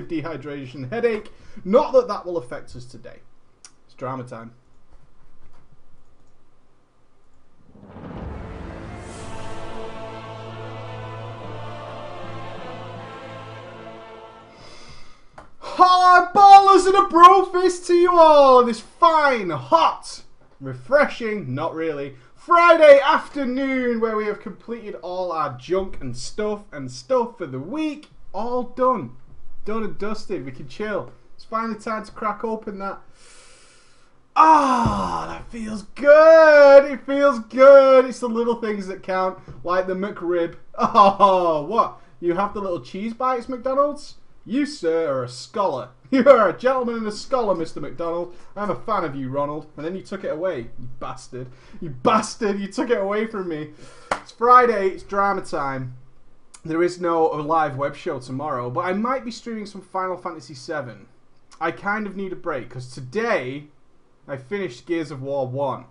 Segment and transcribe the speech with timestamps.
[0.00, 1.30] dehydration, headache.
[1.64, 3.18] Not that that will affect us today.
[3.84, 4.52] It's drama time.
[15.58, 20.22] Hello, ballers and a bro fist to you all on this fine, hot,
[20.60, 26.90] refreshing, not really, Friday afternoon where we have completed all our junk and stuff and
[26.90, 28.08] stuff for the week.
[28.34, 29.16] All done.
[29.64, 30.44] Done and dusted.
[30.44, 31.12] We can chill.
[31.36, 33.00] It's finally time to crack open that.
[34.34, 36.90] Ah, that feels good.
[36.90, 38.06] It feels good.
[38.06, 40.56] It's the little things that count, like the McRib.
[40.78, 41.98] Oh, what?
[42.18, 44.14] You have the little cheese bites, McDonald's?
[44.46, 45.90] You, sir, are a scholar.
[46.10, 47.80] You are a gentleman and a scholar, Mr.
[47.80, 48.34] McDonald.
[48.54, 49.66] I'm a fan of you, Ronald.
[49.76, 51.46] And then you took it away, you bastard.
[51.80, 53.70] You bastard, you took it away from me.
[54.12, 55.96] It's Friday, it's drama time.
[56.64, 60.54] There is no live web show tomorrow, but I might be streaming some Final Fantasy
[60.54, 61.06] VII.
[61.60, 63.64] I kind of need a break, because today
[64.28, 65.86] I finished Gears of War 1.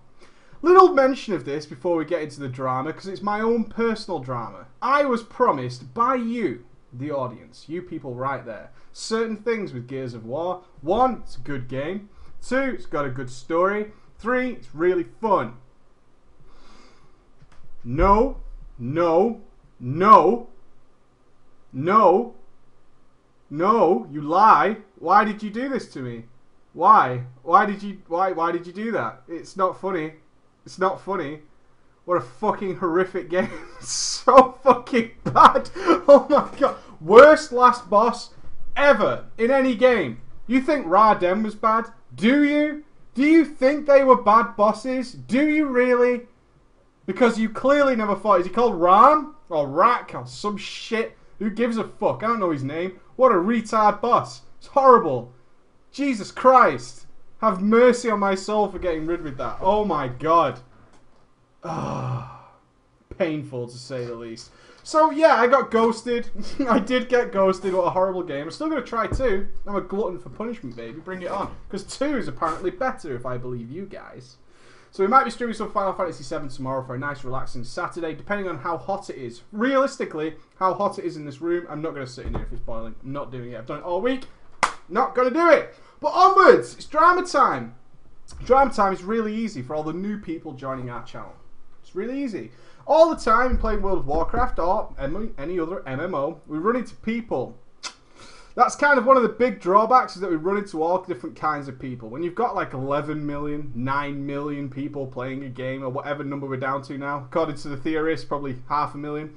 [0.62, 4.20] Little mention of this before we get into the drama, because it's my own personal
[4.20, 4.68] drama.
[4.82, 6.64] I was promised by you
[6.94, 10.64] the audience, you people right there, certain things with Gears of War.
[10.80, 12.08] One, it's a good game.
[12.42, 13.92] Two, it's got a good story.
[14.20, 15.58] Three, it's really fun.
[17.84, 18.38] No,
[18.80, 19.42] no,
[19.78, 20.48] no,
[21.74, 22.36] no,
[23.50, 24.78] no, you lie.
[24.98, 26.26] Why did you do this to me?
[26.74, 27.24] Why?
[27.44, 29.24] Why did you why why did you do that?
[29.28, 30.14] It's not funny.
[30.66, 31.40] It's not funny.
[32.06, 33.52] What a fucking horrific game.
[33.82, 35.70] so fucking bad.
[36.08, 36.76] Oh my god.
[37.00, 38.32] Worst last boss
[38.76, 40.20] ever in any game.
[40.48, 41.86] You think Raiden was bad?
[42.14, 42.84] Do you?
[43.14, 45.14] Do you think they were bad bosses?
[45.14, 46.22] Do you really?
[47.06, 48.42] Because you clearly never fought.
[48.42, 49.36] Is he called Ram?
[49.50, 50.14] Or Rack?
[50.16, 51.18] Or some shit?
[51.42, 52.22] Who gives a fuck?
[52.22, 53.00] I don't know his name.
[53.16, 54.42] What a retard boss.
[54.60, 55.34] It's horrible.
[55.92, 57.08] Jesus Christ.
[57.40, 59.58] Have mercy on my soul for getting rid of that.
[59.60, 60.60] Oh my god.
[61.64, 62.52] Ah,
[63.18, 64.52] painful to say the least.
[64.84, 66.30] So yeah, I got ghosted.
[66.70, 67.74] I did get ghosted.
[67.74, 68.44] What a horrible game.
[68.44, 69.48] I'm still gonna try two.
[69.66, 71.00] I'm a glutton for punishment, baby.
[71.00, 71.56] Bring it on.
[71.68, 74.38] Because two is apparently better, if I believe you guys.
[74.94, 78.14] So we might be streaming some Final Fantasy VII tomorrow for a nice, relaxing Saturday,
[78.14, 79.42] depending on how hot it is.
[79.54, 81.66] Realistically, how hot it is in this room.
[81.70, 82.96] I'm not gonna sit in here if it's boiling.
[83.02, 83.58] I'm not doing it.
[83.58, 84.26] I've done it all week.
[84.90, 85.74] Not gonna do it.
[86.02, 87.76] But onwards, it's drama time.
[88.44, 91.36] Drama time is really easy for all the new people joining our channel.
[91.82, 92.52] It's really easy.
[92.86, 97.58] All the time playing World of Warcraft or any other MMO, we run into people.
[98.54, 101.38] That's kind of one of the big drawbacks is that we run into all different
[101.38, 102.10] kinds of people.
[102.10, 106.48] When you've got like 11 million, 9 million people playing a game or whatever number
[106.48, 109.34] we're down to now, according to the theorists, probably half a million.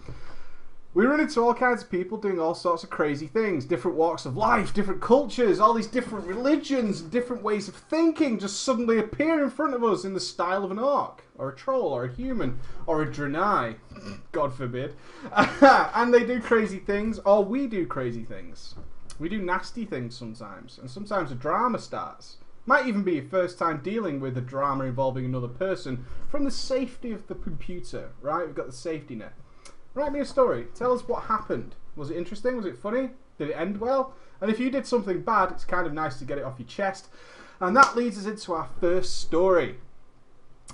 [0.94, 4.26] We run into all kinds of people doing all sorts of crazy things, different walks
[4.26, 9.42] of life, different cultures, all these different religions, different ways of thinking just suddenly appear
[9.42, 12.12] in front of us in the style of an orc, or a troll, or a
[12.12, 13.74] human, or a draenei,
[14.32, 14.94] God forbid.
[15.60, 18.76] and they do crazy things, or we do crazy things.
[19.18, 22.38] We do nasty things sometimes, and sometimes a drama starts.
[22.66, 26.50] Might even be your first time dealing with a drama involving another person from the
[26.50, 28.46] safety of the computer, right?
[28.46, 29.34] We've got the safety net.
[29.92, 30.66] Write me a story.
[30.74, 31.74] Tell us what happened.
[31.94, 32.56] Was it interesting?
[32.56, 33.10] Was it funny?
[33.38, 34.14] Did it end well?
[34.40, 36.66] And if you did something bad, it's kind of nice to get it off your
[36.68, 37.08] chest.
[37.60, 39.76] And that leads us into our first story.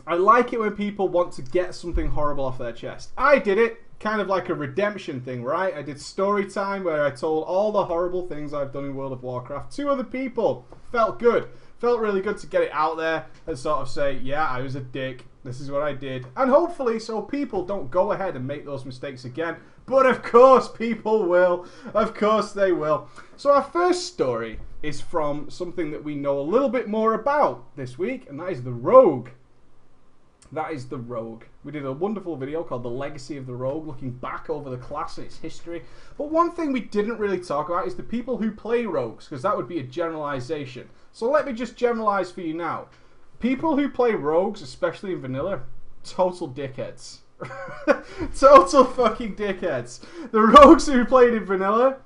[0.07, 3.11] I like it when people want to get something horrible off their chest.
[3.19, 5.75] I did it, kind of like a redemption thing, right?
[5.75, 9.13] I did story time where I told all the horrible things I've done in World
[9.13, 10.67] of Warcraft to other people.
[10.91, 11.49] Felt good.
[11.79, 14.75] Felt really good to get it out there and sort of say, yeah, I was
[14.75, 15.27] a dick.
[15.45, 16.27] This is what I did.
[16.37, 19.57] And hopefully, so people don't go ahead and make those mistakes again.
[19.87, 21.67] But of course, people will.
[21.95, 23.09] Of course, they will.
[23.37, 27.75] So, our first story is from something that we know a little bit more about
[27.77, 29.31] this week, and that is the Rogue.
[30.53, 31.45] That is the Rogue.
[31.63, 34.77] We did a wonderful video called The Legacy of the Rogue, looking back over the
[34.77, 35.83] class and its history.
[36.19, 39.43] But one thing we didn't really talk about is the people who play rogues, because
[39.43, 40.89] that would be a generalization.
[41.13, 42.87] So let me just generalize for you now.
[43.39, 45.63] People who play rogues, especially in vanilla,
[46.03, 47.19] total dickheads.
[48.37, 50.01] total fucking dickheads.
[50.33, 51.99] The rogues who played in vanilla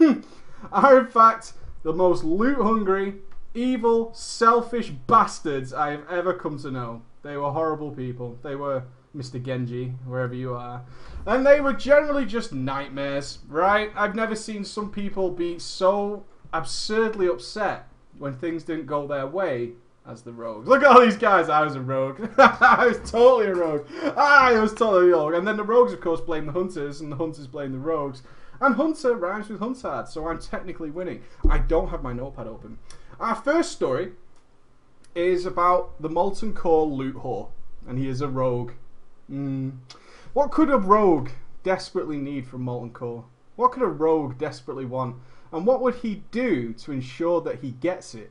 [0.72, 1.52] are in fact
[1.84, 3.14] the most loot hungry,
[3.54, 7.02] evil, selfish bastards I have ever come to know.
[7.22, 8.38] They were horrible people.
[8.42, 8.84] They were
[9.16, 9.42] Mr.
[9.42, 10.82] Genji, wherever you are.
[11.26, 13.90] And they were generally just nightmares, right?
[13.94, 17.88] I've never seen some people be so absurdly upset
[18.18, 19.72] when things didn't go their way
[20.06, 20.66] as the rogue.
[20.66, 21.48] Look at all these guys.
[21.48, 22.28] I was a rogue.
[22.38, 23.86] I was totally a rogue.
[24.16, 25.34] Ah, I was totally a rogue.
[25.34, 28.22] And then the rogues, of course, blame the hunters, and the hunters blame the rogues.
[28.60, 31.22] And Hunter rhymes with Huntard, so I'm technically winning.
[31.50, 32.78] I don't have my notepad open.
[33.18, 34.12] Our first story
[35.14, 37.48] is about the Molten Core loot whore,
[37.86, 38.72] and he is a rogue.
[39.30, 39.78] Mm.
[40.32, 41.30] What could a rogue
[41.62, 43.24] desperately need from Molten Core?
[43.56, 45.16] What could a rogue desperately want?
[45.52, 48.30] And what would he do to ensure that he gets it?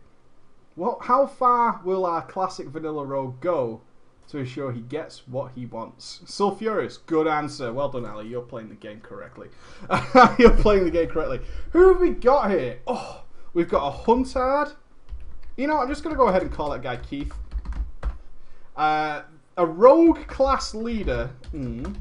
[0.76, 3.82] What, how far will our classic vanilla rogue go
[4.30, 6.22] to ensure he gets what he wants?
[6.26, 7.72] Sulfuras, good answer.
[7.72, 8.28] Well done, Ali.
[8.28, 9.50] You're playing the game correctly.
[10.40, 11.42] You're playing the game correctly.
[11.72, 12.80] Who have we got here?
[12.88, 14.74] Oh, we've got a Huntard.
[15.58, 17.34] You know, I'm just going to go ahead and call that guy Keith.
[18.76, 19.24] Uh,
[19.58, 21.30] a rogue class leader.
[21.54, 21.96] Mm.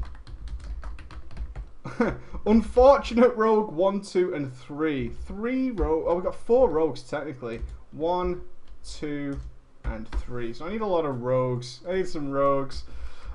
[2.45, 5.09] Unfortunate rogue 1, 2, and 3.
[5.09, 6.05] Three rogue.
[6.07, 7.61] Oh, we've got four rogues technically.
[7.91, 8.41] One,
[8.83, 9.39] two,
[9.83, 10.53] and three.
[10.53, 11.81] So I need a lot of rogues.
[11.87, 12.83] I need some rogues.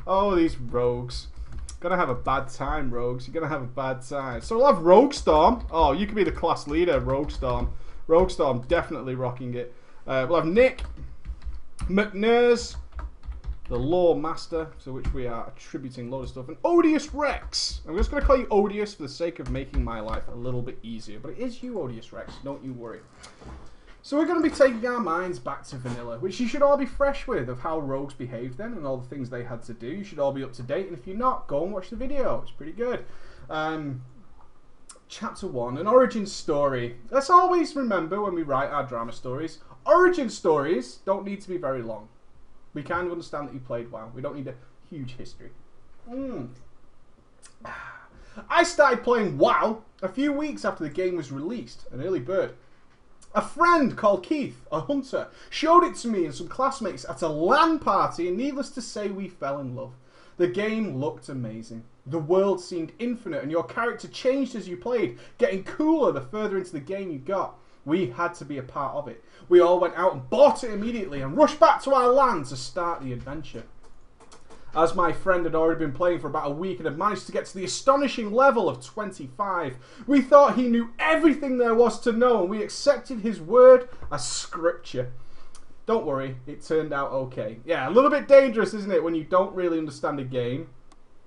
[0.06, 1.28] Oh, these rogues.
[1.80, 3.26] Gonna have a bad time, rogues.
[3.26, 4.40] You're gonna have a bad time.
[4.40, 5.66] So we'll have Rogue Storm.
[5.70, 7.70] Oh, you could be the class leader, Rogue Storm.
[8.06, 9.74] Rogue Storm definitely rocking it.
[10.06, 10.82] Uh, we'll have Nick,
[11.88, 12.76] McNurs,
[13.68, 17.80] the Law Master, to which we are attributing a lot of stuff, and Odious Rex.
[17.88, 20.34] I'm just going to call you Odious for the sake of making my life a
[20.34, 23.00] little bit easier, but it is you, Odious Rex, don't you worry.
[24.02, 26.76] So we're going to be taking our minds back to vanilla, which you should all
[26.76, 29.74] be fresh with of how rogues behaved then and all the things they had to
[29.74, 29.88] do.
[29.88, 31.96] You should all be up to date, and if you're not, go and watch the
[31.96, 32.40] video.
[32.42, 33.04] It's pretty good.
[33.50, 34.02] Um,
[35.08, 36.98] chapter 1, an origin story.
[37.10, 41.56] Let's always remember when we write our drama stories, origin stories don't need to be
[41.56, 42.08] very long.
[42.74, 44.12] We kind of understand that you played well.
[44.14, 44.54] We don't need a
[44.90, 45.50] huge history.
[46.10, 46.48] Mm.
[48.50, 52.52] I started playing WoW a few weeks after the game was released, an early bird.
[53.34, 57.28] A friend called Keith, a hunter, showed it to me and some classmates at a
[57.28, 59.92] LAN party, and needless to say, we fell in love.
[60.36, 61.84] The game looked amazing.
[62.06, 66.58] The world seemed infinite, and your character changed as you played, getting cooler the further
[66.58, 67.58] into the game you got.
[67.86, 69.24] We had to be a part of it.
[69.48, 72.56] We all went out and bought it immediately and rushed back to our land to
[72.56, 73.62] start the adventure.
[74.74, 77.32] As my friend had already been playing for about a week and had managed to
[77.32, 82.12] get to the astonishing level of 25, we thought he knew everything there was to
[82.12, 85.12] know and we accepted his word as scripture.
[85.86, 87.60] Don't worry, it turned out okay.
[87.64, 90.68] Yeah, a little bit dangerous, isn't it, when you don't really understand a game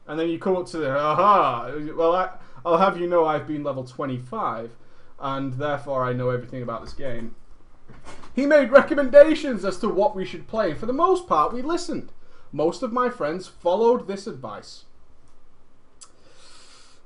[0.08, 2.32] and then you come up to the, aha, well, I,
[2.66, 4.76] I'll have you know I've been level 25
[5.20, 7.36] and therefore I know everything about this game.
[8.34, 10.74] He made recommendations as to what we should play.
[10.74, 12.12] For the most part, we listened.
[12.52, 14.86] Most of my friends followed this advice.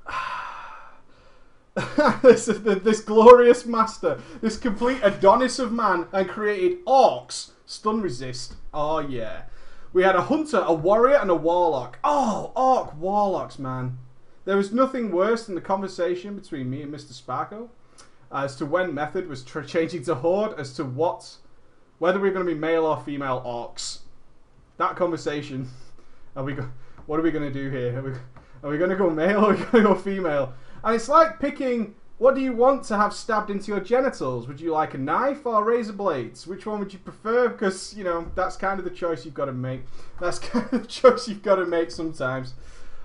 [2.21, 7.51] this, this glorious master, this complete Adonis of man, and created orcs.
[7.65, 8.55] Stun resist.
[8.73, 9.43] Oh, yeah.
[9.91, 11.99] We had a hunter, a warrior, and a warlock.
[12.03, 13.97] Oh, orc warlocks, man.
[14.45, 17.13] There was nothing worse than the conversation between me and Mr.
[17.13, 17.69] Sparko
[18.33, 21.37] as to when Method was changing to Horde, as to what,
[21.99, 23.99] whether we're going to be male or female orcs.
[24.77, 25.69] That conversation.
[26.35, 26.53] Are we?
[26.53, 26.67] Go,
[27.05, 27.99] what are we going to do here?
[27.99, 28.11] Are we,
[28.63, 30.53] are we going to go male or are we going to go female?
[30.83, 31.93] And it's like picking.
[32.17, 34.47] What do you want to have stabbed into your genitals?
[34.47, 36.47] Would you like a knife or razor blades?
[36.47, 37.49] Which one would you prefer?
[37.49, 39.83] Because you know that's kind of the choice you've got to make.
[40.19, 42.55] That's kind of the choice you've got to make sometimes.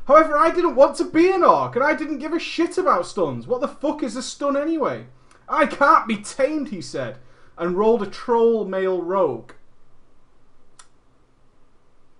[0.06, 3.06] However, I didn't want to be an orc, and I didn't give a shit about
[3.06, 3.46] stuns.
[3.46, 5.04] What the fuck is a stun anyway?
[5.48, 7.18] I can't be tamed, he said,
[7.56, 9.52] and rolled a troll male rogue.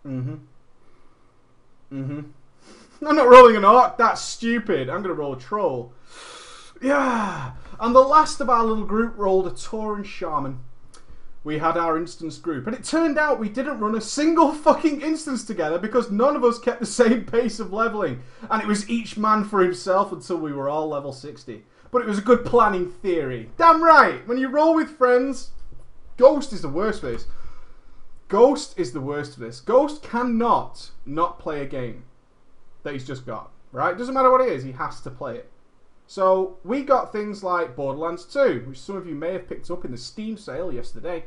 [0.06, 0.35] Mm-hmm.
[1.92, 2.20] Mm-hmm.
[3.06, 4.88] I'm not rolling an orc, that's stupid.
[4.88, 5.92] I'm gonna roll a troll.
[6.82, 7.52] Yeah.
[7.80, 10.61] And the last of our little group rolled a Tauren Shaman.
[11.44, 15.00] We had our instance group, and it turned out we didn't run a single fucking
[15.00, 18.90] instance together because none of us kept the same pace of leveling, and it was
[18.90, 22.45] each man for himself until we were all level 60 but it was a good
[22.45, 23.50] planning theory.
[23.57, 24.26] Damn right.
[24.26, 25.50] When you roll with friends,
[26.16, 27.26] Ghost is the worst for this.
[28.28, 29.61] Ghost is the worst for this.
[29.61, 32.04] Ghost cannot not play a game
[32.83, 33.50] that he's just got.
[33.71, 33.97] Right?
[33.97, 35.50] Doesn't matter what it is, he has to play it.
[36.07, 39.85] So we got things like Borderlands 2, which some of you may have picked up
[39.85, 41.25] in the Steam sale yesterday.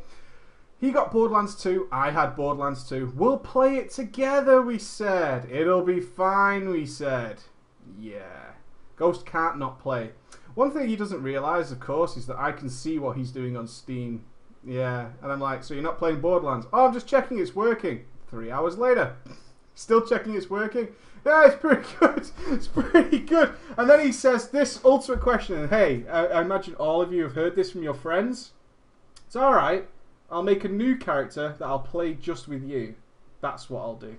[0.79, 3.13] He got Borderlands 2, I had Borderlands 2.
[3.15, 5.47] We'll play it together, we said.
[5.51, 7.41] It'll be fine, we said.
[7.99, 8.53] Yeah.
[8.95, 10.11] Ghost can't not play.
[10.55, 13.55] One thing he doesn't realise, of course, is that I can see what he's doing
[13.55, 14.25] on Steam.
[14.63, 16.67] Yeah, and I'm like, so you're not playing Borderlands?
[16.71, 18.05] Oh, I'm just checking it's working.
[18.29, 19.15] Three hours later,
[19.75, 20.89] still checking it's working.
[21.25, 22.29] Yeah, it's pretty good.
[22.49, 23.53] It's pretty good.
[23.77, 25.57] And then he says this ultimate question.
[25.57, 28.51] And hey, I, I imagine all of you have heard this from your friends.
[29.25, 29.87] It's all right.
[30.29, 32.95] I'll make a new character that I'll play just with you.
[33.41, 34.17] That's what I'll do.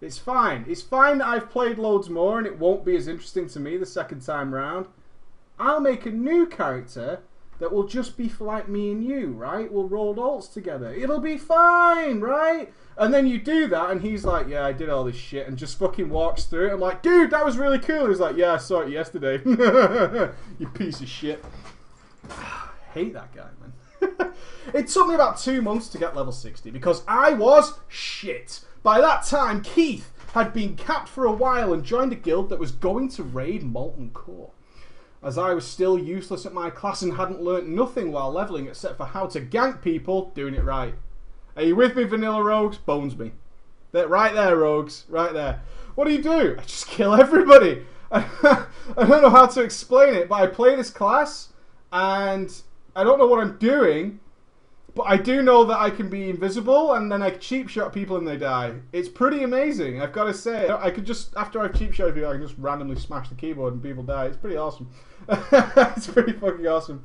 [0.00, 0.64] It's fine.
[0.68, 3.76] It's fine that I've played loads more and it won't be as interesting to me
[3.76, 4.86] the second time round.
[5.58, 7.20] I'll make a new character
[7.58, 9.70] that will just be for like me and you, right?
[9.72, 10.92] We'll roll alts together.
[10.92, 12.72] It'll be fine, right?
[12.96, 15.56] And then you do that, and he's like, "Yeah, I did all this shit," and
[15.56, 16.72] just fucking walks through it.
[16.72, 19.40] I'm like, "Dude, that was really cool." He's like, "Yeah, I saw it yesterday."
[20.58, 21.44] you piece of shit.
[22.30, 24.32] I hate that guy, man.
[24.74, 28.60] it took me about two months to get level 60 because I was shit.
[28.82, 32.58] By that time, Keith had been capped for a while and joined a guild that
[32.58, 34.50] was going to raid Molten Core.
[35.24, 38.98] As I was still useless at my class and hadn't learnt nothing while leveling except
[38.98, 40.94] for how to gank people doing it right.
[41.56, 42.76] Are you with me, Vanilla Rogues?
[42.76, 43.32] Bones me.
[43.92, 45.04] They're right there, Rogues.
[45.08, 45.62] Right there.
[45.94, 46.56] What do you do?
[46.58, 47.86] I just kill everybody.
[48.12, 48.66] I
[48.96, 51.54] don't know how to explain it, but I play this class
[51.92, 52.52] and
[52.94, 54.20] I don't know what I'm doing,
[54.94, 58.16] but I do know that I can be invisible and then I cheap shot people
[58.16, 58.74] and they die.
[58.92, 60.68] It's pretty amazing, I've got to say.
[60.68, 63.74] I could just, after I've cheap shot people, I can just randomly smash the keyboard
[63.74, 64.26] and people die.
[64.26, 64.88] It's pretty awesome.
[65.96, 67.04] it's pretty fucking awesome.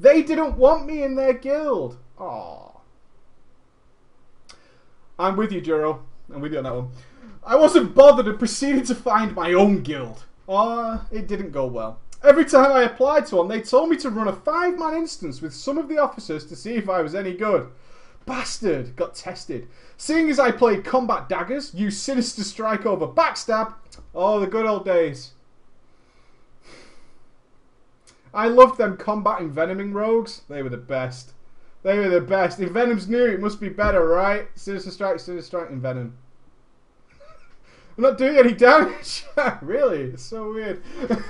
[0.00, 1.98] They didn't want me in their guild.
[2.18, 2.76] Aww.
[5.18, 6.00] I'm with you, Juro.
[6.32, 6.90] I'm with you on that one.
[7.44, 10.24] I wasn't bothered and proceeded to find my own guild.
[10.48, 11.98] Ah, it didn't go well.
[12.22, 15.54] Every time I applied to one, they told me to run a five-man instance with
[15.54, 17.68] some of the officers to see if I was any good.
[18.26, 18.94] Bastard!
[18.96, 19.68] Got tested.
[19.96, 23.74] Seeing as I played combat daggers, used sinister strike over backstab,
[24.14, 25.32] oh, the good old days.
[28.32, 30.42] I loved them combat envenoming rogues.
[30.48, 31.32] They were the best.
[31.82, 32.58] They were the best.
[32.58, 34.48] Envenom's new, it must be better, right?
[34.54, 36.12] Sinister Strike, Sinister Strike, Envenom.
[37.96, 39.24] I'm not doing any damage.
[39.62, 40.02] really?
[40.02, 40.82] It's so weird.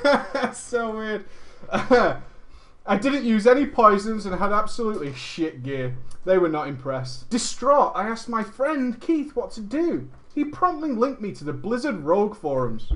[0.55, 1.25] so weird.
[1.71, 5.97] I didn't use any poisons and had absolutely shit gear.
[6.25, 7.29] They were not impressed.
[7.29, 10.09] Distraught, I asked my friend Keith what to do.
[10.35, 12.91] He promptly linked me to the Blizzard Rogue forums.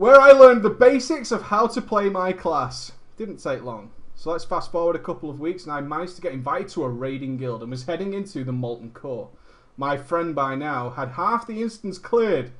[0.00, 2.92] Where I learned the basics of how to play my class.
[3.18, 3.90] Didn't take long.
[4.14, 6.84] So let's fast forward a couple of weeks and I managed to get invited to
[6.84, 9.28] a raiding guild and was heading into the Molten Core.
[9.76, 12.50] My friend by now had half the instance cleared.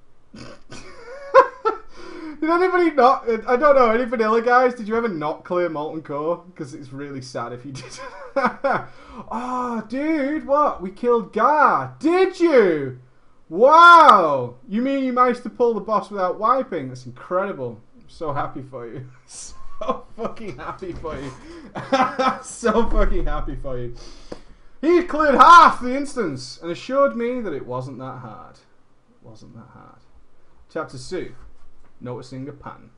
[0.34, 0.50] did
[2.50, 3.30] anybody not?
[3.46, 3.92] I don't know.
[3.92, 4.74] Any vanilla guys?
[4.74, 6.42] Did you ever not clear Molten Core?
[6.48, 8.00] Because it's really sad if you did.
[8.34, 8.88] oh,
[9.30, 10.82] ah, dude, what?
[10.82, 11.94] We killed Garr.
[12.00, 12.98] Did you?
[13.52, 14.54] Wow.
[14.66, 16.88] You mean you managed to pull the boss without wiping?
[16.88, 17.78] That's incredible.
[17.94, 19.06] I'm so happy for you.
[19.26, 21.30] so fucking happy for you.
[22.42, 23.94] so fucking happy for you.
[24.80, 28.54] He cleared half the instance and assured me that it wasn't that hard.
[28.54, 30.00] It wasn't that hard.
[30.72, 31.34] Chapter 2
[32.00, 32.88] Noticing a pattern.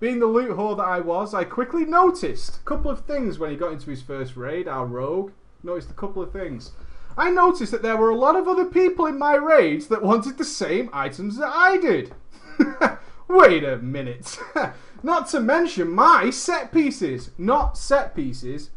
[0.00, 3.50] Being the loot whore that I was, I quickly noticed a couple of things when
[3.50, 5.32] he got into his first raid, our rogue.
[5.62, 6.72] Noticed a couple of things.
[7.16, 10.36] I noticed that there were a lot of other people in my raids that wanted
[10.36, 12.14] the same items that I did.
[13.28, 14.38] Wait a minute.
[15.02, 17.30] Not to mention my set pieces.
[17.38, 18.70] Not set pieces,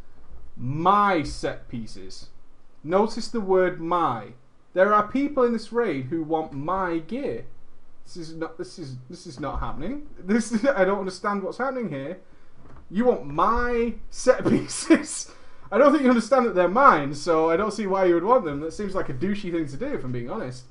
[0.56, 2.28] my set pieces.
[2.84, 4.34] Notice the word my.
[4.74, 7.46] There are people in this raid who want my gear.
[8.06, 10.08] This is not this is this is not happening.
[10.20, 12.20] This is, I don't understand what's happening here.
[12.90, 15.32] You want my set pieces.
[15.72, 18.24] I don't think you understand that they're mine, so I don't see why you would
[18.24, 18.60] want them.
[18.62, 20.64] That seems like a douchey thing to do, if I'm being honest.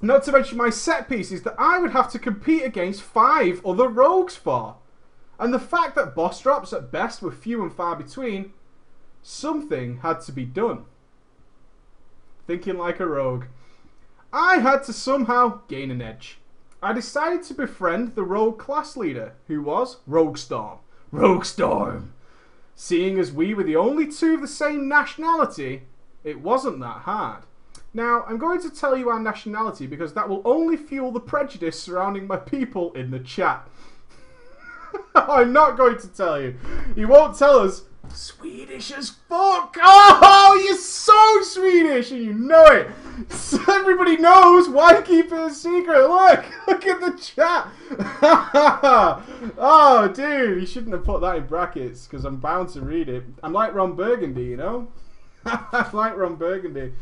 [0.00, 3.88] Not to mention my set pieces that I would have to compete against five other
[3.88, 4.76] rogues for.
[5.38, 8.52] And the fact that boss drops at best were few and far between,
[9.22, 10.84] something had to be done.
[12.46, 13.44] Thinking like a rogue.
[14.32, 16.38] I had to somehow gain an edge.
[16.82, 20.78] I decided to befriend the rogue class leader, who was Rogue Storm.
[21.12, 22.12] Rogue Storm!
[22.74, 25.82] Seeing as we were the only two of the same nationality,
[26.24, 27.44] it wasn't that hard.
[27.94, 31.80] Now, I'm going to tell you our nationality because that will only fuel the prejudice
[31.80, 33.68] surrounding my people in the chat.
[35.14, 36.56] I'm not going to tell you.
[36.94, 37.82] He won't tell us.
[38.14, 39.76] Swedish as fuck!
[39.80, 42.88] Oh, you're so Swedish and you know it!
[43.68, 46.08] Everybody knows why keep it a secret.
[46.08, 46.44] Look!
[46.66, 47.68] Look at the chat!
[49.58, 53.24] oh, dude, you shouldn't have put that in brackets because I'm bound to read it.
[53.42, 54.88] I'm like Ron Burgundy, you know?
[55.44, 56.92] I'm like Ron Burgundy.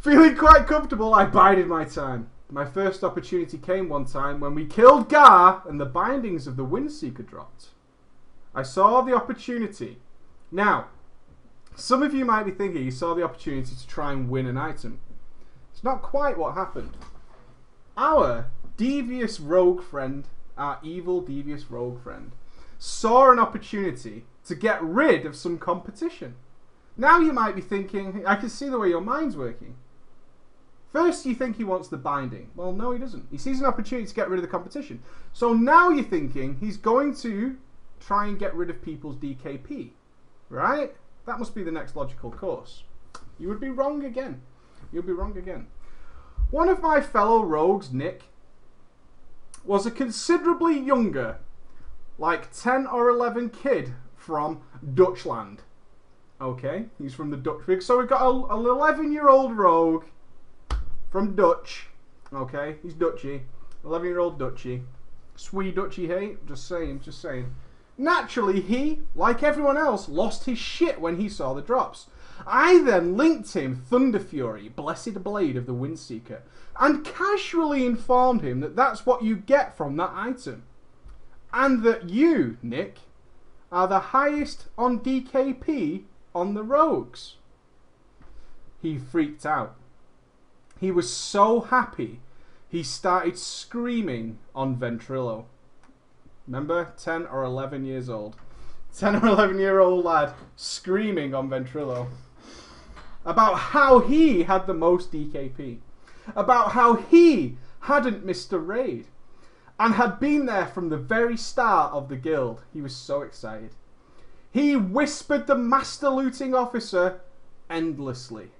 [0.00, 2.30] Feeling quite comfortable, I bided my time.
[2.48, 6.64] My first opportunity came one time when we killed Garr and the bindings of the
[6.64, 7.68] Windseeker dropped.
[8.54, 9.98] I saw the opportunity.
[10.50, 10.88] Now,
[11.74, 14.56] some of you might be thinking you saw the opportunity to try and win an
[14.56, 15.00] item.
[15.72, 16.96] It's not quite what happened.
[17.96, 20.24] Our devious rogue friend,
[20.56, 22.32] our evil devious rogue friend,
[22.78, 26.36] saw an opportunity to get rid of some competition.
[26.96, 29.76] Now you might be thinking, I can see the way your mind's working.
[30.92, 32.48] First, you think he wants the binding.
[32.54, 33.26] Well, no, he doesn't.
[33.30, 35.02] He sees an opportunity to get rid of the competition.
[35.34, 37.58] So now you're thinking he's going to
[38.00, 39.90] try and get rid of people's DKP,
[40.48, 40.94] right?
[41.26, 42.84] That must be the next logical course.
[43.38, 44.42] You would be wrong again.
[44.92, 45.66] You'd be wrong again.
[46.50, 48.24] One of my fellow rogues, Nick,
[49.64, 51.38] was a considerably younger,
[52.18, 54.62] like 10 or 11 kid from
[54.94, 55.58] Dutchland.
[56.40, 57.82] Okay, he's from the Dutch.
[57.82, 60.04] So we've got an 11 year old rogue
[61.10, 61.88] from Dutch.
[62.32, 63.42] Okay, he's Dutchy.
[63.84, 64.82] 11 year old Dutchy.
[65.34, 66.36] Swede Dutchy, hey?
[66.46, 67.54] Just saying, just saying.
[67.98, 72.06] Naturally, he, like everyone else, lost his shit when he saw the drops.
[72.46, 76.40] I then linked him Thunderfury, Blessed Blade of the Windseeker,
[76.78, 80.64] and casually informed him that that's what you get from that item.
[81.52, 82.98] And that you, Nick,
[83.72, 87.36] are the highest on DKP on the rogues.
[88.82, 89.74] He freaked out.
[90.78, 92.20] He was so happy,
[92.68, 95.46] he started screaming on Ventrilo.
[96.46, 98.36] Remember, 10 or 11 years old.
[98.96, 102.08] 10 or 11 year old lad screaming on Ventrilo
[103.24, 105.78] about how he had the most DKP,
[106.36, 109.06] about how he hadn't missed a raid,
[109.78, 112.62] and had been there from the very start of the guild.
[112.72, 113.70] He was so excited.
[114.50, 117.20] He whispered the master looting officer
[117.68, 118.52] endlessly.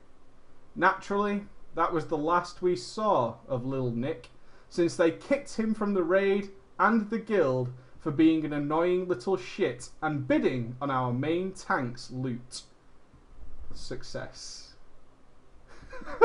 [0.75, 4.29] Naturally, that was the last we saw of Lil Nick,
[4.69, 9.37] since they kicked him from the raid and the guild for being an annoying little
[9.37, 12.63] shit and bidding on our main tank's loot.
[13.75, 14.75] Success.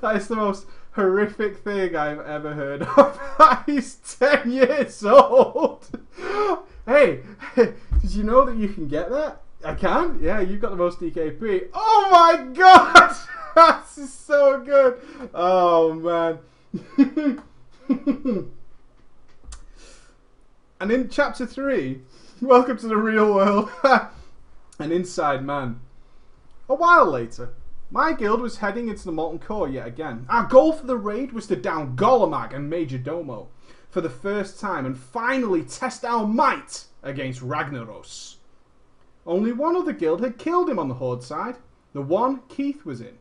[0.00, 3.20] that is the most horrific thing I've ever heard of.
[3.66, 5.86] He's 10 years old.
[6.86, 7.20] hey,
[7.56, 7.74] did
[8.10, 9.42] you know that you can get that?
[9.64, 10.20] I can?
[10.22, 11.70] Yeah, you've got the most DKP.
[11.72, 13.16] Oh my god!
[13.80, 15.00] this is so good.
[15.34, 16.38] Oh man.
[20.84, 22.02] And in chapter 3,
[22.42, 23.70] welcome to the real world.
[24.78, 25.80] An inside man.
[26.68, 27.54] A while later,
[27.90, 30.26] my guild was heading into the Molten Core yet again.
[30.28, 33.48] Our goal for the raid was to down Golemagg and Major Domo
[33.88, 38.34] for the first time and finally test our might against Ragnaros.
[39.26, 41.56] Only one other guild had killed him on the Horde side,
[41.94, 43.16] the one Keith was in.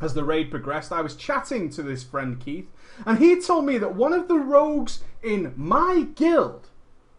[0.00, 2.66] As the raid progressed, I was chatting to this friend Keith,
[3.06, 6.69] and he told me that one of the rogues in my guild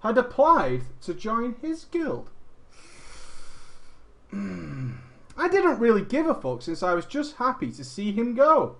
[0.01, 2.29] had applied to join his guild.
[4.33, 8.77] I didn't really give a fuck since I was just happy to see him go.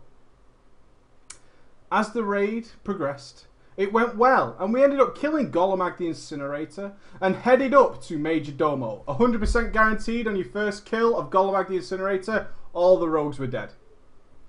[1.91, 6.93] As the raid progressed, it went well, and we ended up killing Golemagg the Incinerator
[7.19, 9.03] and headed up to Major Domo.
[9.07, 13.73] 100% guaranteed on your first kill of Golemagg the Incinerator, all the rogues were dead.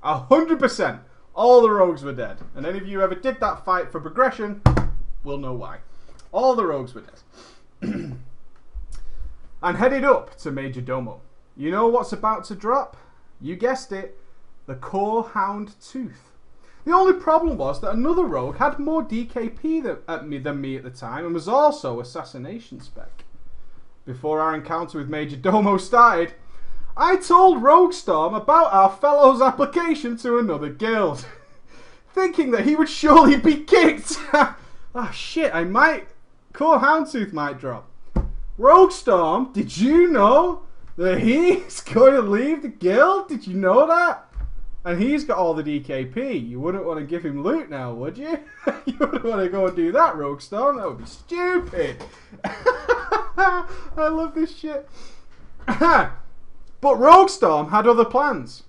[0.05, 1.01] 100%!
[1.35, 2.39] All the rogues were dead.
[2.55, 4.61] And any of you ever did that fight for progression
[5.25, 5.79] will know why.
[6.33, 7.21] All the rogues were dead.
[9.63, 11.21] and headed up to Major Domo.
[11.57, 12.97] You know what's about to drop?
[13.41, 14.19] You guessed it.
[14.67, 16.31] The Core Hound Tooth.
[16.85, 20.83] The only problem was that another rogue had more DKP uh, me, than me at
[20.83, 23.25] the time and was also assassination spec.
[24.05, 26.35] Before our encounter with Major Domo started,
[26.97, 31.25] I told Rogue Storm about our fellow's application to another guild,
[32.15, 34.19] thinking that he would surely be kicked.
[34.33, 36.09] oh shit, I might.
[36.53, 37.89] Core Houndtooth might drop.
[38.59, 40.63] Rogue Storm, did you know
[40.97, 43.29] that he's going to leave the guild?
[43.29, 44.29] Did you know that?
[44.85, 46.49] And he's got all the DKP.
[46.49, 48.39] You wouldn't want to give him loot now, would you?
[48.87, 50.77] you wouldn't want to go and do that, Rogue Storm.
[50.77, 52.03] That would be stupid.
[52.45, 53.65] I
[53.97, 54.89] love this shit.
[56.83, 58.65] But Rogue Storm had other plans.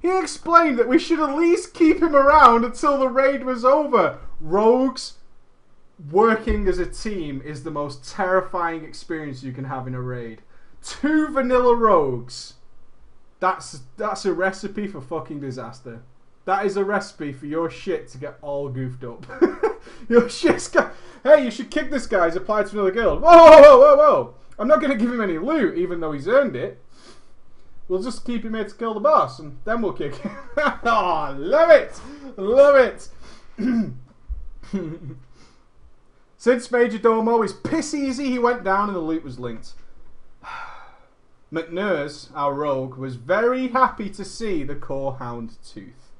[0.00, 4.18] He explained that we should at least keep him around until the raid was over.
[4.40, 5.15] Rogues
[6.10, 10.42] working as a team is the most terrifying experience you can have in a raid.
[10.82, 12.54] Two vanilla rogues.
[13.40, 16.02] That's that's a recipe for fucking disaster.
[16.44, 19.26] That is a recipe for your shit to get all goofed up.
[20.08, 20.92] your shit's got.
[21.24, 22.26] Hey, you should kick this guy.
[22.26, 23.20] He's applied to another guild.
[23.20, 24.34] Whoa, whoa, whoa, whoa, whoa!
[24.58, 26.80] I'm not going to give him any loot, even though he's earned it.
[27.88, 30.36] We'll just keep him here to kill the boss, and then we'll kick him.
[30.56, 32.00] oh, love it!
[32.36, 33.08] Love it!
[36.38, 39.72] Since Major Domo is piss easy, he went down and the loot was linked.
[41.52, 46.12] McNurs, our rogue, was very happy to see the core hound tooth.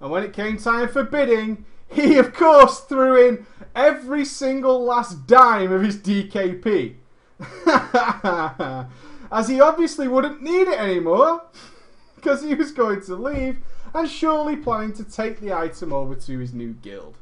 [0.00, 5.26] And when it came time for bidding, he of course threw in every single last
[5.26, 6.96] dime of his DKP.
[9.32, 11.42] as he obviously wouldn't need it anymore
[12.16, 13.58] because he was going to leave
[13.94, 17.18] and surely planning to take the item over to his new guild.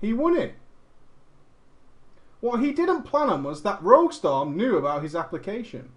[0.00, 0.54] He won it.
[2.44, 5.88] What he didn't plan on was that Roguestorm knew about his application,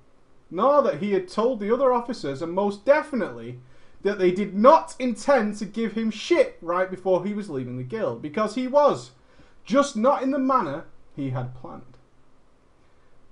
[0.50, 3.60] nor that he had told the other officers, and most definitely
[4.04, 7.84] that they did not intend to give him shit right before he was leaving the
[7.84, 9.12] guild, because he was,
[9.66, 10.86] just not in the manner
[11.18, 11.98] he had planned.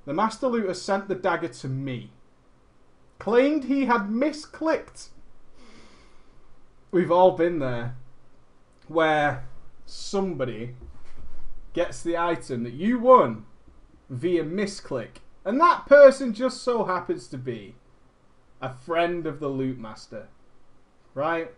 [0.03, 2.09] The Master Looter sent the dagger to me,
[3.17, 5.07] claimed he had misclicked.
[6.91, 7.95] We've all been there,
[8.89, 9.45] where
[9.85, 10.75] somebody
[11.75, 13.45] gets the item that you won
[14.09, 15.17] via misclick.
[15.43, 17.75] And that person just so happens to be
[18.61, 20.29] a friend of the loot master.
[21.13, 21.51] Right?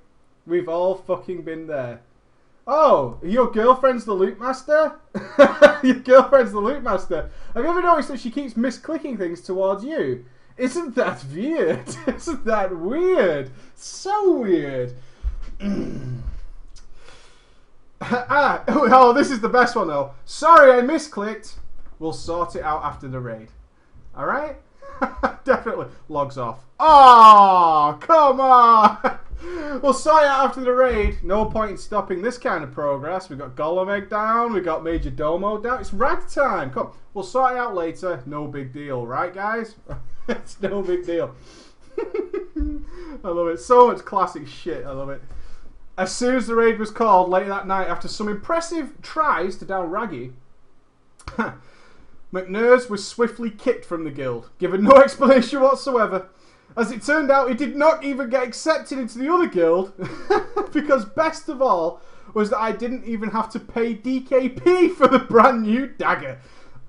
[0.46, 2.02] We've all fucking been there.
[2.66, 5.00] Oh, your girlfriend's the loot master?
[5.84, 7.30] your girlfriend's the loot master.
[7.54, 10.26] Have you ever noticed that she keeps misclicking things towards you?
[10.58, 11.88] Isn't that weird?
[12.08, 13.52] Isn't that weird?
[13.76, 14.96] So weird.
[18.02, 20.12] ah, oh, this is the best one though.
[20.26, 21.56] Sorry, I misclicked.
[22.00, 23.50] We'll sort it out after the raid.
[24.16, 24.58] All right?
[25.44, 26.66] Definitely logs off.
[26.80, 29.20] Oh, come on.
[29.82, 31.24] we'll sort it out after the raid.
[31.24, 33.30] No point in stopping this kind of progress.
[33.30, 34.54] We've got Golemagg down.
[34.54, 35.80] We've got Major Domo down.
[35.80, 36.72] It's rag time.
[36.72, 38.22] Come, we'll sort it out later.
[38.28, 39.76] No big deal, right, guys?
[40.28, 41.34] it's no big deal.
[41.98, 43.60] I love it.
[43.60, 44.86] So much classic shit.
[44.86, 45.22] I love it.
[45.98, 49.66] As soon as the raid was called late that night, after some impressive tries to
[49.66, 50.34] down Raggy,
[52.34, 56.28] McNurs was swiftly kicked from the guild, given no explanation whatsoever.
[56.76, 59.94] As it turned out, he did not even get accepted into the other guild,
[60.72, 62.02] because best of all
[62.36, 66.40] was that I didn't even have to pay DKP for the brand new dagger.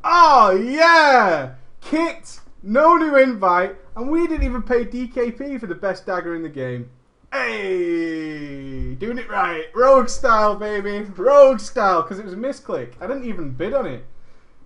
[0.05, 1.55] Oh yeah!
[1.81, 6.43] Kicked, no new invite, and we didn't even pay DKP for the best dagger in
[6.43, 6.91] the game.
[7.31, 9.67] Hey, doing it right.
[9.75, 11.01] Rogue style, baby.
[11.01, 12.95] Rogue style, because it was a misclick.
[13.01, 14.07] I didn't even bid on it.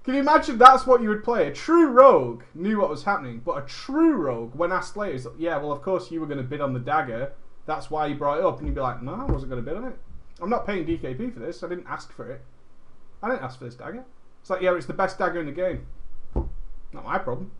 [0.05, 1.48] Can you imagine that's what you would play?
[1.48, 5.25] A true rogue knew what was happening, but a true rogue, when asked later, is
[5.27, 7.33] like, yeah, well, of course you were going to bid on the dagger.
[7.66, 8.59] That's why you brought it up.
[8.59, 9.98] And you'd be like, no, I wasn't going to bid on it.
[10.40, 11.62] I'm not paying DKP for this.
[11.62, 12.42] I didn't ask for it.
[13.22, 14.05] I didn't ask for this dagger.
[14.40, 15.87] It's like, yeah, it's the best dagger in the game.
[16.92, 17.53] Not my problem.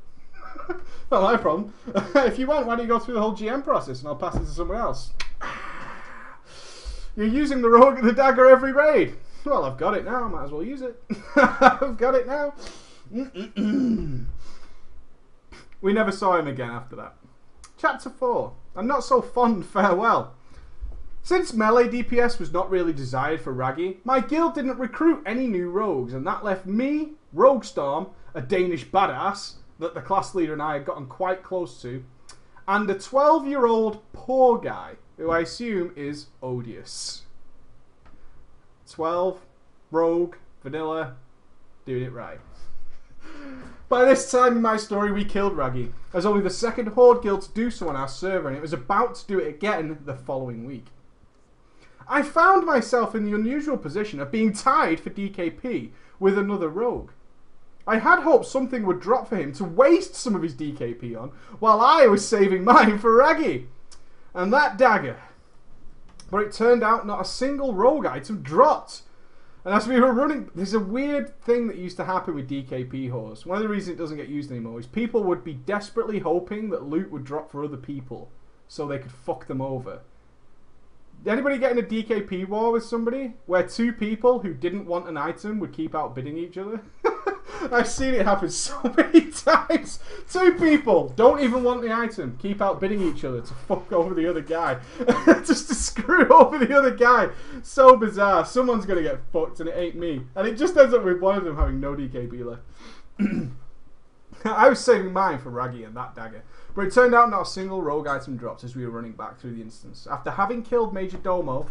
[1.11, 1.73] Not my problem.
[2.15, 4.35] if you want, why don't you go through the whole GM process and I'll pass
[4.37, 5.13] it to someone else?
[7.17, 9.15] You're using the rogue, the dagger every raid.
[9.45, 10.25] Well, I've got it now.
[10.25, 11.03] I might as well use it.
[11.37, 12.55] I've got it now.
[15.81, 17.17] we never saw him again after that.
[17.77, 18.53] Chapter 4.
[18.77, 20.35] I'm not so fond farewell.
[21.25, 25.71] Since melee DPS was not really desired for Raggy, my guild didn't recruit any new
[25.71, 30.75] rogues, and that left me, Roguestorm, a Danish badass, that the class leader and I
[30.75, 32.05] had gotten quite close to,
[32.67, 37.23] and a 12 year old poor guy who I assume is odious.
[38.91, 39.41] 12,
[39.91, 41.17] rogue, vanilla,
[41.85, 42.39] doing it right.
[43.89, 47.43] By this time in my story, we killed Raggy, as only the second Horde guild
[47.43, 50.15] to do so on our server, and it was about to do it again the
[50.15, 50.87] following week.
[52.09, 57.11] I found myself in the unusual position of being tied for DKP with another rogue.
[57.87, 61.33] I had hoped something would drop for him to waste some of his DKP on,
[61.59, 63.69] while I was saving mine for Raggy.
[64.35, 65.21] And that dagger.
[66.31, 69.03] But it turned out not a single rogue item dropped.
[69.65, 73.11] And as we were running, there's a weird thing that used to happen with DKP
[73.11, 73.47] horse.
[73.47, 76.71] One of the reasons it doesn't get used anymore is people would be desperately hoping
[76.71, 78.31] that loot would drop for other people
[78.67, 80.01] so they could fuck them over.
[81.23, 85.09] Did anybody get in a DKP war with somebody where two people who didn't want
[85.09, 86.81] an item would keep outbidding each other?
[87.71, 89.99] I've seen it happen so many times.
[90.31, 94.29] Two people don't even want the item, keep outbidding each other to fuck over the
[94.29, 94.79] other guy,
[95.45, 97.29] just to screw over the other guy.
[97.63, 98.45] So bizarre.
[98.45, 100.23] Someone's gonna get fucked, and it ain't me.
[100.35, 102.63] And it just ends up with one of them having no DKP left.
[104.45, 106.43] I was saving mine for Raggy and that dagger.
[106.75, 109.39] But it turned out not a single rogue item dropped as we were running back
[109.39, 110.09] through the instance.
[110.11, 111.69] After having killed Major Domo,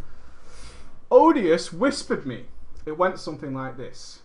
[1.09, 2.45] Odious whispered me.
[2.85, 4.21] It went something like this.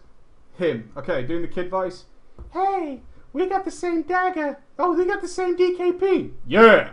[0.57, 0.91] Him.
[0.97, 2.05] Okay, doing the kid voice.
[2.53, 4.59] Hey, we got the same dagger.
[4.79, 6.33] Oh, they got the same DKP.
[6.47, 6.91] Yeah.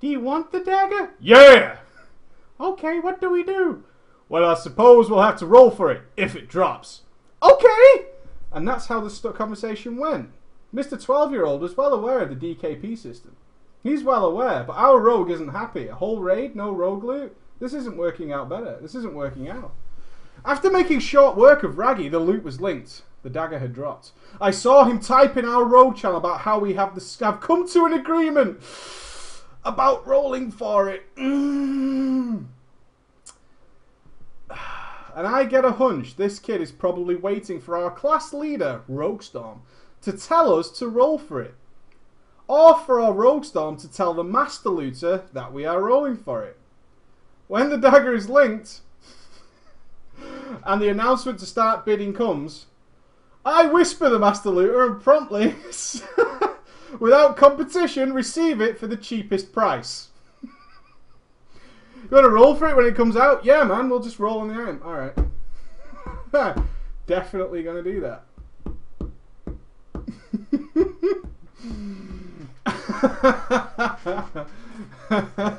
[0.00, 1.10] Do you want the dagger?
[1.20, 1.78] Yeah.
[2.60, 3.84] Okay, what do we do?
[4.28, 7.02] Well, I suppose we'll have to roll for it if it drops.
[7.42, 8.06] Okay.
[8.52, 10.30] And that's how the conversation went.
[10.74, 11.02] Mr.
[11.02, 13.36] 12 year old was well aware of the DKP system.
[13.82, 15.86] He's well aware, but our rogue isn't happy.
[15.88, 17.36] A whole raid, no rogue loot?
[17.60, 18.78] This isn't working out better.
[18.80, 19.72] This isn't working out.
[20.44, 23.02] After making short work of Raggy, the loot was linked.
[23.22, 24.12] The dagger had dropped.
[24.40, 27.68] I saw him type in our road channel about how we have, the, have come
[27.70, 28.60] to an agreement.
[29.64, 31.02] about rolling for it.
[31.16, 32.46] Mm.
[35.16, 39.60] And I get a hunch this kid is probably waiting for our class leader, Roguestorm,
[40.02, 41.54] to tell us to roll for it.
[42.46, 46.58] Or for our Roguestorm to tell the Master Looter that we are rolling for it.
[47.48, 48.82] When the dagger is linked
[50.64, 52.66] and the announcement to start bidding comes,
[53.44, 55.54] I whisper the Master Looter and promptly,
[56.98, 60.08] without competition, receive it for the cheapest price.
[60.42, 63.44] You want to roll for it when it comes out?
[63.44, 64.80] Yeah, man, we'll just roll on the item.
[64.84, 65.16] Alright.
[67.06, 68.22] Definitely going to do that.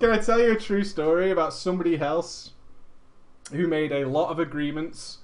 [0.00, 2.52] Can I tell you a true story about somebody else
[3.52, 5.18] who made a lot of agreements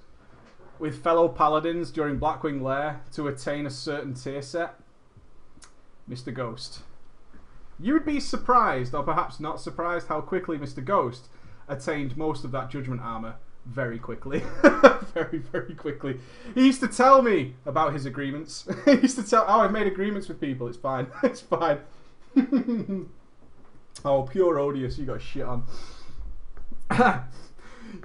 [0.79, 4.75] with fellow paladins during Blackwing Lair to attain a certain tier set?
[6.09, 6.33] Mr.
[6.33, 6.81] Ghost.
[7.79, 10.85] You'd be surprised, or perhaps not surprised, how quickly Mr.
[10.85, 11.29] Ghost
[11.69, 13.37] attained most of that judgment armor
[13.67, 14.43] very quickly.
[15.15, 16.21] very, very quickly.
[16.55, 18.67] He used to tell me about his agreements.
[18.85, 20.69] he used to tell, oh, I've made agreements with people.
[20.69, 21.09] It's fine.
[21.23, 21.81] it's fine.
[24.05, 24.99] oh, pure odious.
[24.99, 25.65] You got shit on.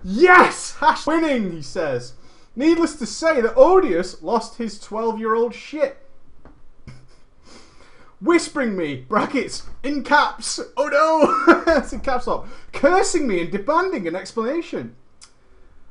[0.04, 0.76] Yes!
[0.76, 2.14] Hash winning, he says.
[2.56, 6.02] Needless to say that Odious lost his 12 year old shit
[8.22, 10.88] whispering me, brackets, in caps, oh
[11.48, 14.96] no, it's in caps lock, cursing me and demanding an explanation.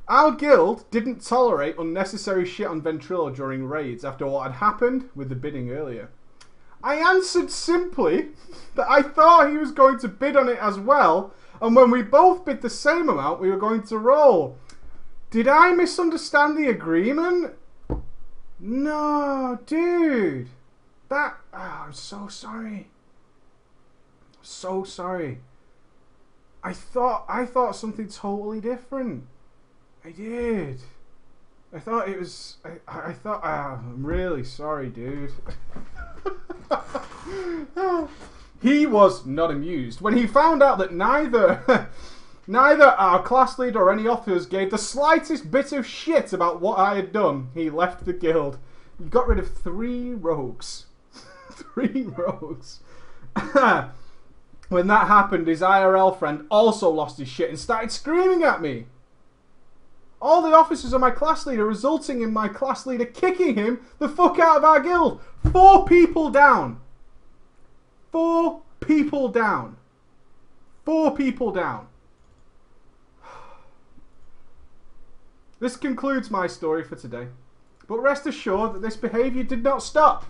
[0.08, 5.28] Our guild didn't tolerate unnecessary shit on Ventrilo during raids after what had happened with
[5.28, 6.10] the bidding earlier.
[6.82, 8.28] I answered simply
[8.74, 12.02] that I thought he was going to bid on it as well, and when we
[12.02, 14.56] both bid the same amount, we were going to roll.
[15.30, 17.54] Did I misunderstand the agreement?
[18.58, 20.48] No, dude.
[21.08, 21.36] That.
[21.52, 22.88] Oh, I'm so sorry.
[24.42, 25.38] So sorry.
[26.62, 29.24] I thought I thought something totally different.
[30.04, 30.80] I did.
[31.72, 32.56] I thought it was.
[32.64, 33.40] I, I thought.
[33.42, 35.32] Oh, I'm really sorry, dude.
[37.76, 38.08] Ah.
[38.60, 41.88] He was not amused when he found out that neither.
[42.46, 46.80] Neither our class leader or any officers gave the slightest bit of shit about what
[46.80, 47.50] I had done.
[47.54, 48.58] He left the guild.
[48.98, 50.86] He got rid of three rogues
[51.52, 52.80] three rogues.
[54.68, 58.86] when that happened, his IRL friend also lost his shit and started screaming at me.
[60.20, 64.08] All the officers of my class leader, resulting in my class leader kicking him the
[64.08, 65.20] fuck out of our guild.
[65.50, 66.80] Four people down.
[68.10, 69.76] Four people down.
[70.84, 71.86] Four people down.
[75.60, 77.28] This concludes my story for today.
[77.86, 80.24] But rest assured that this behaviour did not stop.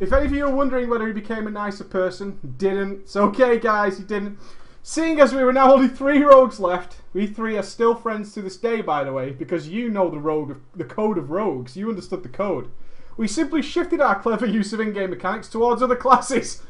[0.00, 3.00] If any of you are wondering whether he became a nicer person, didn't.
[3.00, 4.38] It's okay, guys, he didn't.
[4.82, 8.42] Seeing as we were now only three rogues left, we three are still friends to
[8.42, 11.76] this day, by the way, because you know the rogue, of, the code of rogues.
[11.76, 12.70] You understood the code.
[13.16, 16.62] We simply shifted our clever use of in-game mechanics towards other classes.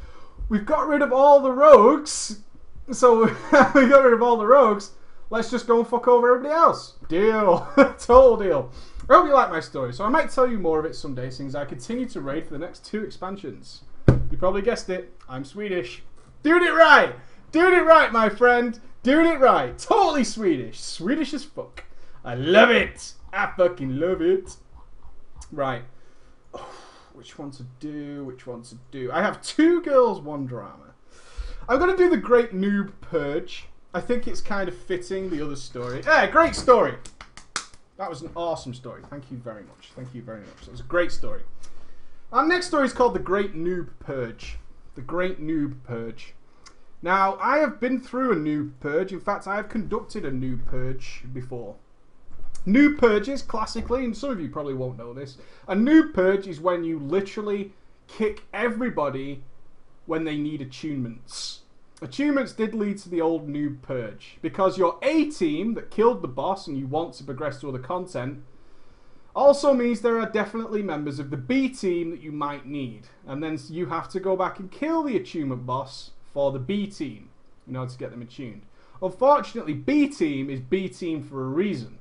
[0.48, 2.40] We've got rid of all the rogues,
[2.90, 3.24] so
[3.74, 4.92] we got rid of all the rogues.
[5.30, 6.94] Let's just go and fuck over everybody else.
[7.08, 7.68] Deal.
[7.98, 8.70] Total deal.
[9.10, 11.30] I hope you like my story, so I might tell you more of it someday
[11.30, 13.82] since I continue to raid for the next two expansions.
[14.30, 16.02] You probably guessed it, I'm Swedish.
[16.42, 17.14] Doing it right!
[17.52, 18.78] Doing it right, my friend!
[19.02, 19.78] Doing it right!
[19.78, 20.80] Totally Swedish!
[20.80, 21.84] Swedish as fuck.
[22.24, 23.14] I love it!
[23.32, 24.56] I fucking love it!
[25.52, 25.84] Right.
[26.52, 26.70] Oh,
[27.18, 28.24] which one to do?
[28.24, 29.10] Which one to do?
[29.10, 30.94] I have two girls, one drama.
[31.68, 33.66] I'm going to do the Great Noob Purge.
[33.92, 36.02] I think it's kind of fitting the other story.
[36.06, 36.94] Yeah, great story!
[37.96, 39.02] That was an awesome story.
[39.10, 39.90] Thank you very much.
[39.96, 40.60] Thank you very much.
[40.66, 41.42] That was a great story.
[42.32, 44.58] Our next story is called The Great Noob Purge.
[44.94, 46.34] The Great Noob Purge.
[47.02, 49.12] Now, I have been through a noob purge.
[49.12, 51.74] In fact, I have conducted a noob purge before.
[52.66, 56.60] Noob purges, classically, and some of you probably won't know this, a noob purge is
[56.60, 57.72] when you literally
[58.08, 59.42] kick everybody
[60.06, 61.58] when they need attunements.
[62.00, 66.28] Attunements did lead to the old noob purge because your A team that killed the
[66.28, 68.42] boss and you want to progress to other content
[69.34, 73.42] also means there are definitely members of the B team that you might need, and
[73.42, 77.30] then you have to go back and kill the attunement boss for the B team
[77.68, 78.62] in order to get them attuned.
[79.02, 81.97] Unfortunately, B team is B team for a reason,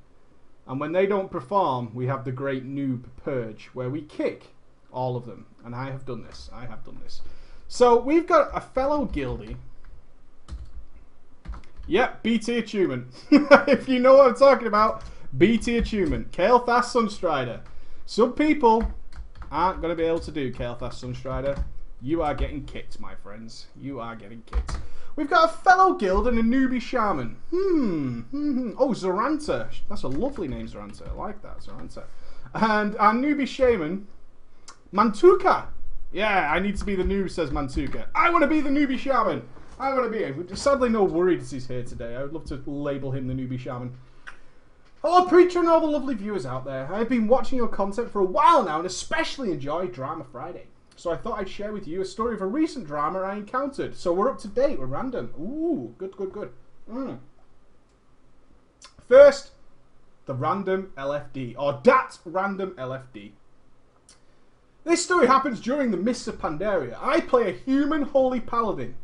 [0.68, 4.48] and when they don't perform, we have the great noob purge where we kick
[4.92, 6.50] all of them, and I have done this.
[6.54, 7.22] I have done this.
[7.68, 9.58] So we've got a fellow guildie
[11.90, 13.08] Yep, BT Achievement.
[13.32, 15.04] if you know what I'm talking about,
[15.38, 16.32] BT Achievement.
[16.34, 17.62] Kael'thas Sunstrider.
[18.06, 18.92] Some people
[19.50, 21.64] aren't going to be able to do Kael'thas Sunstrider.
[22.02, 23.68] You are getting kicked, my friends.
[23.80, 24.78] You are getting kicked.
[25.18, 27.38] We've got a fellow guild and a newbie shaman.
[27.50, 28.22] Hmm.
[28.22, 28.72] hmm.
[28.78, 29.68] Oh, Zoranta.
[29.90, 31.10] That's a lovely name, Zoranta.
[31.10, 32.04] I like that, Zoranta.
[32.54, 34.08] And our newbie shaman,
[34.94, 35.66] Mantuka.
[36.14, 38.06] Yeah, I need to be the noob, says Mantuka.
[38.14, 39.42] I want to be the newbie shaman.
[39.80, 40.56] I want to be him.
[40.56, 42.16] Sadly, no worries he's here today.
[42.16, 43.98] I would love to label him the newbie shaman.
[45.02, 46.94] Hello, Preacher, and all the lovely viewers out there.
[46.94, 50.68] I've been watching your content for a while now and especially enjoy Drama Friday.
[50.98, 53.96] So I thought I'd share with you a story of a recent drama I encountered.
[53.96, 55.32] So we're up to date, we're random.
[55.40, 56.52] Ooh, good, good, good.
[56.92, 57.20] Mm.
[59.08, 59.52] First,
[60.26, 63.32] the random LFD, or DAT random LFD.
[64.86, 66.98] This story happens during the Mists of Pandaria.
[67.00, 68.96] I play a human holy paladin.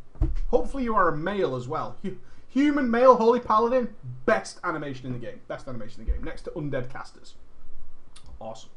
[0.48, 1.96] Hopefully you are a male as well.
[2.48, 3.94] Human male holy paladin,
[4.26, 5.40] best animation in the game.
[5.46, 7.34] Best animation in the game, next to undead casters.
[8.40, 8.70] Awesome.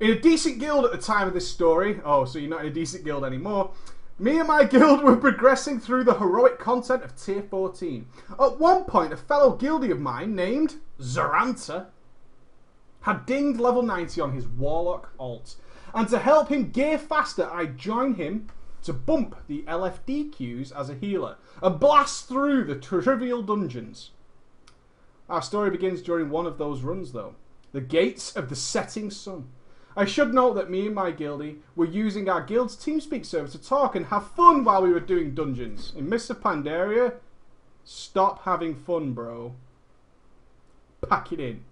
[0.00, 2.68] In a decent guild at the time of this story, oh, so you're not in
[2.68, 3.70] a decent guild anymore,
[4.18, 8.06] me and my guild were progressing through the heroic content of Tier 14.
[8.40, 11.86] At one point, a fellow guildie of mine named Zoranta
[13.02, 15.56] had dinged level 90 on his Warlock alt.
[15.94, 18.48] And to help him gear faster, I joined him
[18.84, 24.10] to bump the LFD queues as a healer and blast through the trivial dungeons.
[25.28, 27.34] Our story begins during one of those runs, though.
[27.72, 29.48] The gates of the setting sun.
[29.96, 33.62] I should note that me and my guildie were using our guild's TeamSpeak server to
[33.62, 35.92] talk and have fun while we were doing dungeons.
[35.96, 37.14] In of Pandaria,
[37.84, 39.54] stop having fun, bro.
[41.08, 41.64] Pack it in.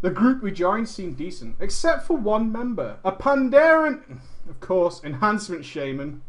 [0.00, 5.64] The group we joined seemed decent, except for one member, a Pandaren, of course, enhancement
[5.64, 6.22] shaman,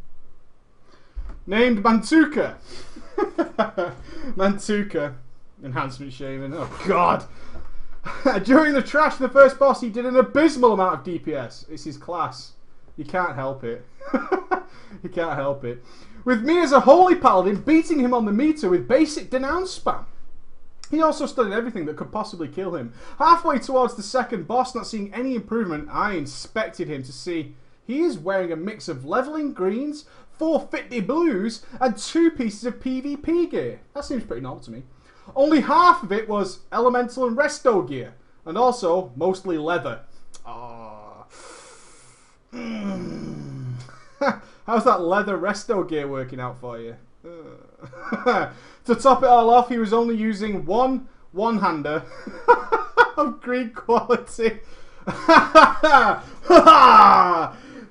[1.46, 2.56] named Mantuka.
[4.36, 5.16] Mantuka,
[5.64, 6.54] enhancement shaman.
[6.56, 7.26] Oh God.
[8.44, 11.70] During the trash, the first boss, he did an abysmal amount of DPS.
[11.70, 12.54] It's his class.
[12.98, 13.86] You can't help it.
[15.04, 15.84] you can't help it.
[16.26, 20.06] With me as a holy paladin beating him on the meter with basic denounce spam.
[20.92, 22.94] He also studied everything that could possibly kill him.
[23.20, 28.02] Halfway towards the second boss, not seeing any improvement, I inspected him to see he
[28.02, 30.06] is wearing a mix of leveling greens,
[30.38, 33.82] 450 blues, and two pieces of PvP gear.
[33.94, 34.84] That seems pretty normal to me.
[35.36, 38.14] Only half of it was elemental and resto gear,
[38.46, 40.02] and also mostly leather.
[40.46, 41.26] Oh.
[42.54, 43.74] Mm.
[44.70, 46.96] How's that leather resto gear working out for you?
[47.24, 48.52] to
[48.86, 52.04] top it all off, he was only using one one-hander
[53.18, 54.60] of green quality.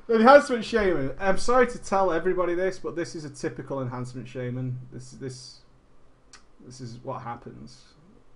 [0.09, 1.11] enhancement shaman.
[1.19, 4.79] I'm sorry to tell everybody this, but this is a typical enhancement shaman.
[4.93, 5.59] This this
[6.69, 7.83] this is what happens.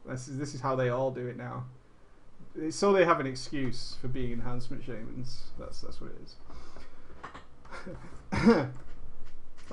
[0.07, 1.65] This is this is how they all do it now.
[2.71, 5.45] So they have an excuse for being enhancement shamans.
[5.59, 6.17] That's that's what it
[8.41, 8.67] is.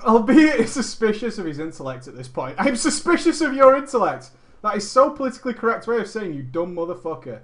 [0.00, 2.56] Albeit suspicious of his intellect at this point.
[2.58, 4.30] I'm suspicious of your intellect.
[4.62, 7.40] That is so politically correct way of saying you dumb motherfucker.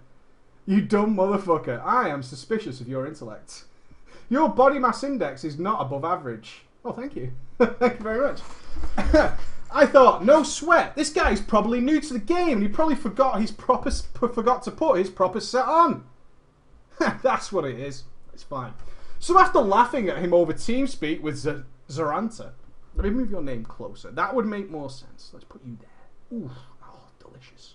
[0.66, 1.82] You dumb motherfucker.
[1.82, 3.64] I am suspicious of your intellect.
[4.28, 6.64] Your body mass index is not above average.
[6.84, 7.32] Oh, thank you.
[7.58, 8.40] thank you very much.
[9.70, 10.94] I thought, no sweat.
[10.96, 12.58] This guy's probably new to the game.
[12.58, 16.04] and He probably forgot his proper forgot to put his proper set on.
[17.22, 18.04] That's what it is.
[18.32, 18.74] It's fine.
[19.18, 22.52] So after laughing at him over TeamSpeak with Z Zoranta,
[22.94, 24.10] let me move your name closer.
[24.10, 25.30] That would make more sense.
[25.32, 26.38] Let's put you there.
[26.38, 26.50] Ooh,
[26.82, 27.74] oh, delicious.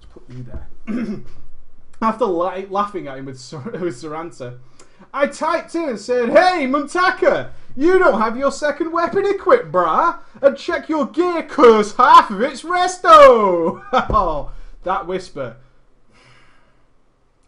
[0.00, 1.24] Let's put you there.
[2.02, 4.58] after laughing at him with, with Zoranta,
[5.12, 10.18] I typed in and said, Hey, Muntaka, you don't have your second weapon equipped, brah.
[10.42, 13.82] And check your gear, cause half of it's resto.
[13.92, 15.56] oh, that whisper.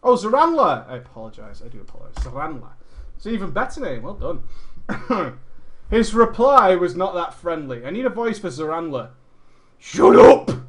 [0.03, 0.89] Oh, Zaranla.
[0.89, 1.61] I apologise.
[1.65, 2.23] I do apologise.
[2.23, 2.71] Zaranla.
[3.15, 4.03] It's an even better name.
[4.03, 4.41] Well
[4.89, 5.39] done.
[5.89, 7.85] His reply was not that friendly.
[7.85, 9.11] I need a voice for Zaranla.
[9.79, 10.62] Shut up!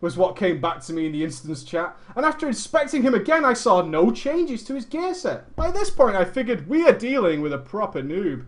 [0.00, 1.96] Was what came back to me in the instance chat.
[2.14, 5.54] And after inspecting him again, I saw no changes to his gear set.
[5.56, 8.46] By this point, I figured we are dealing with a proper noob.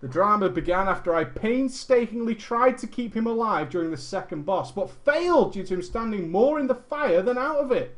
[0.00, 4.72] The drama began after I painstakingly tried to keep him alive during the second boss,
[4.72, 7.96] but failed due to him standing more in the fire than out of it.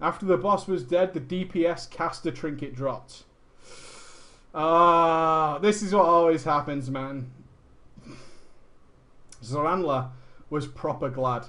[0.00, 3.24] After the boss was dead, the DPS caster trinket dropped.
[4.54, 7.30] Ah, uh, this is what always happens, man.
[9.42, 10.10] Zoranla
[10.50, 11.46] was proper glad.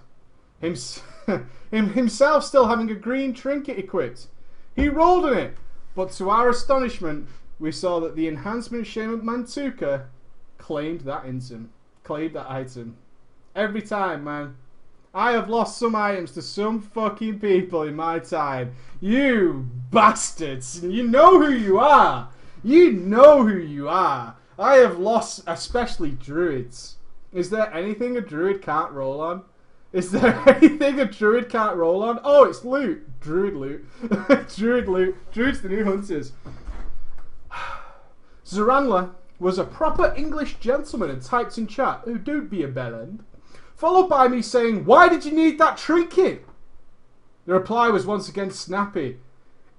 [1.71, 4.27] himself still having a green trinket equipped.
[4.75, 5.57] He rolled in it,
[5.95, 7.27] but to our astonishment,
[7.59, 10.05] we saw that the enhancement shaman Mantuka
[10.57, 11.69] claimed that item.
[12.03, 12.97] Claimed that item.
[13.55, 14.55] Every time, man.
[15.13, 18.75] I have lost some items to some fucking people in my time.
[19.01, 20.83] You bastards!
[20.83, 22.29] You know who you are!
[22.63, 24.35] You know who you are.
[24.59, 26.97] I have lost, especially druids.
[27.33, 29.43] Is there anything a druid can't roll on?
[29.91, 32.19] Is there anything a druid can't roll on?
[32.23, 33.19] Oh, it's loot.
[33.19, 33.85] Druid loot.
[34.55, 35.15] druid loot.
[35.31, 36.33] Druid's the new hunters.
[38.45, 43.21] Zoranla was a proper English gentleman and typed in chat, oh, don't be a bellend.
[43.75, 46.45] Followed by me saying, why did you need that trinket?
[47.45, 49.17] The reply was once again snappy.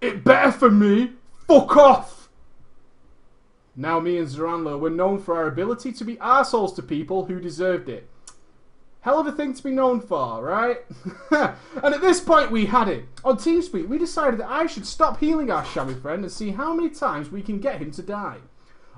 [0.01, 1.13] It better for me.
[1.47, 2.29] Fuck off.
[3.77, 7.39] Now me and Zoranla were known for our ability to be assholes to people who
[7.39, 8.10] deserved it.
[9.03, 10.85] Hell of a thing to be known for, right?
[11.31, 13.07] and at this point we had it.
[13.25, 16.75] On TeamSpeak, we decided that I should stop healing our shabby friend and see how
[16.75, 18.39] many times we can get him to die.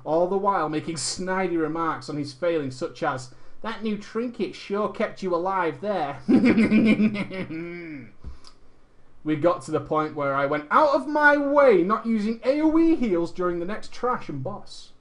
[0.03, 4.89] All the while making snidey remarks on his failings such as, that new trinket sure
[4.89, 6.19] kept you alive there.
[9.23, 12.97] we got to the point where I went out of my way not using AoE
[12.97, 14.92] heals during the next trash and boss.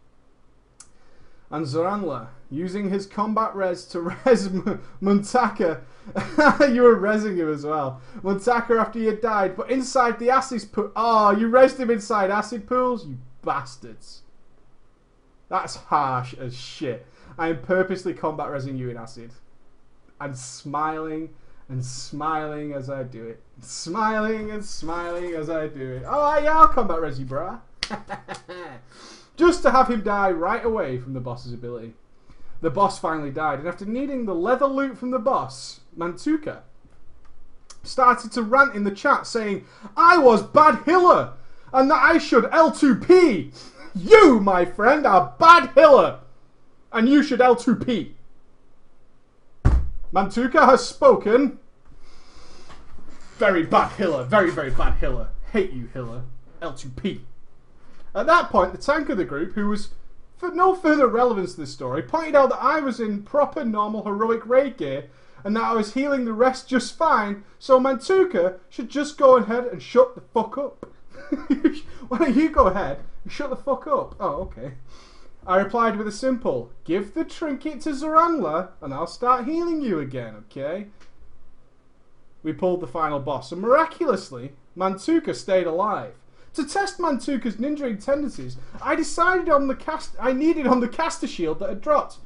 [1.53, 5.82] And Zoranla, using his combat res to res Muntaka.
[6.74, 8.00] you were resing him as well.
[8.22, 10.90] Muntaka after you died, but inside the acid pool.
[10.96, 13.07] Oh, you resed him inside acid pools?
[13.07, 14.22] You bastards.
[15.50, 17.07] That's harsh as shit.
[17.36, 19.30] I am purposely combat resing you in acid.
[20.20, 21.28] And smiling
[21.68, 23.42] and smiling as I do it.
[23.61, 26.05] Smiling and smiling as I do it.
[26.07, 27.61] Oh, yeah, I'll combat res you, brah.
[29.37, 31.95] Just to have him die right away from the boss's ability.
[32.61, 36.62] The boss finally died, and after needing the leather loot from the boss, Mantuka
[37.83, 39.64] started to rant in the chat saying,
[39.97, 41.33] I was bad hiller,
[41.72, 43.53] and that I should L2P.
[43.95, 46.20] You, my friend, are bad hiller
[46.93, 48.12] and you should L2P.
[50.12, 51.59] Mantuka has spoken.
[53.39, 54.24] Very bad Hiller.
[54.24, 55.28] Very, very bad Hiller.
[55.53, 56.22] Hate you, Hiller.
[56.61, 57.20] L2P.
[58.14, 59.90] At that point, the tank of the group, who was
[60.36, 64.04] for no further relevance to this story, pointed out that I was in proper normal
[64.04, 65.04] heroic raid gear
[65.44, 69.66] and that I was healing the rest just fine, so Mantuka should just go ahead
[69.66, 70.86] and shut the fuck up.
[72.08, 74.14] Why don't you go ahead and shut the fuck up?
[74.20, 74.74] Oh, okay.
[75.46, 79.98] I replied with a simple, give the trinket to Zoranla and I'll start healing you
[79.98, 80.86] again, okay?
[82.42, 86.14] We pulled the final boss and miraculously, Mantuka stayed alive.
[86.55, 91.26] To test Mantuka's ninjaing tendencies, I decided on the cast I needed on the caster
[91.26, 92.18] shield that had dropped.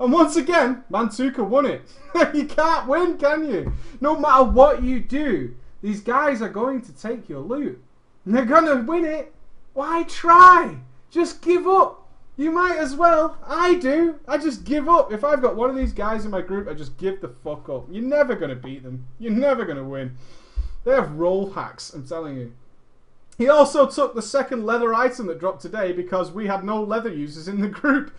[0.00, 1.82] And once again, Mantuka won it.
[2.34, 3.72] you can't win, can you?
[4.00, 7.80] No matter what you do, these guys are going to take your loot.
[8.24, 9.34] And they're gonna win it.
[9.74, 10.76] Why try?
[11.10, 12.08] Just give up.
[12.36, 13.36] You might as well.
[13.46, 14.18] I do.
[14.26, 15.12] I just give up.
[15.12, 17.68] If I've got one of these guys in my group, I just give the fuck
[17.68, 17.86] up.
[17.90, 19.06] You're never to beat them.
[19.20, 20.16] You're never to win.
[20.84, 22.52] They have roll hacks, I'm telling you.
[23.36, 27.12] He also took the second leather item that dropped today because we had no leather
[27.12, 28.12] users in the group.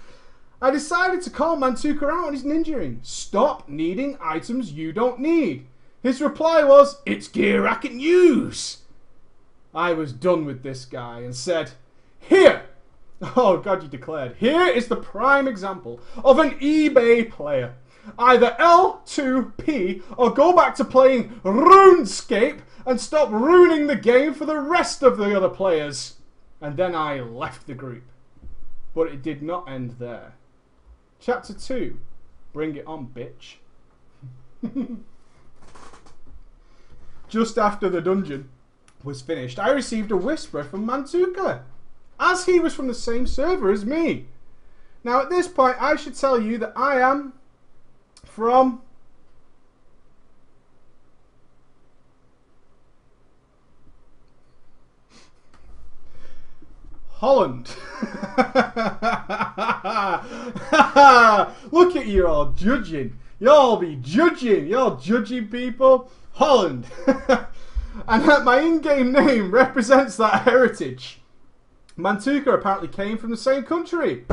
[0.61, 3.05] I decided to call Mantuka out on his ninjaing.
[3.05, 5.67] Stop needing items you don't need.
[6.01, 8.79] His reply was, It's gear I can use.
[9.73, 11.71] I was done with this guy and said,
[12.19, 12.63] Here!
[13.37, 14.35] Oh god, you declared.
[14.37, 17.73] Here is the prime example of an eBay player.
[18.17, 24.59] Either L2P or go back to playing RuneScape and stop ruining the game for the
[24.59, 26.15] rest of the other players.
[26.61, 28.03] And then I left the group.
[28.93, 30.33] But it did not end there.
[31.19, 31.97] Chapter 2.
[32.53, 33.55] Bring it on, bitch.
[37.27, 38.49] Just after the dungeon
[39.03, 41.63] was finished, I received a whisper from Mantuka
[42.19, 44.27] as he was from the same server as me.
[45.03, 47.33] Now, at this point, I should tell you that I am
[48.35, 48.81] from
[57.11, 57.69] Holland.
[61.71, 63.17] Look at you all judging.
[63.39, 64.67] Y'all be judging.
[64.67, 66.11] Y'all judging people.
[66.33, 66.87] Holland.
[67.07, 71.21] and that my in-game name represents that heritage.
[71.97, 74.25] Mantuka apparently came from the same country.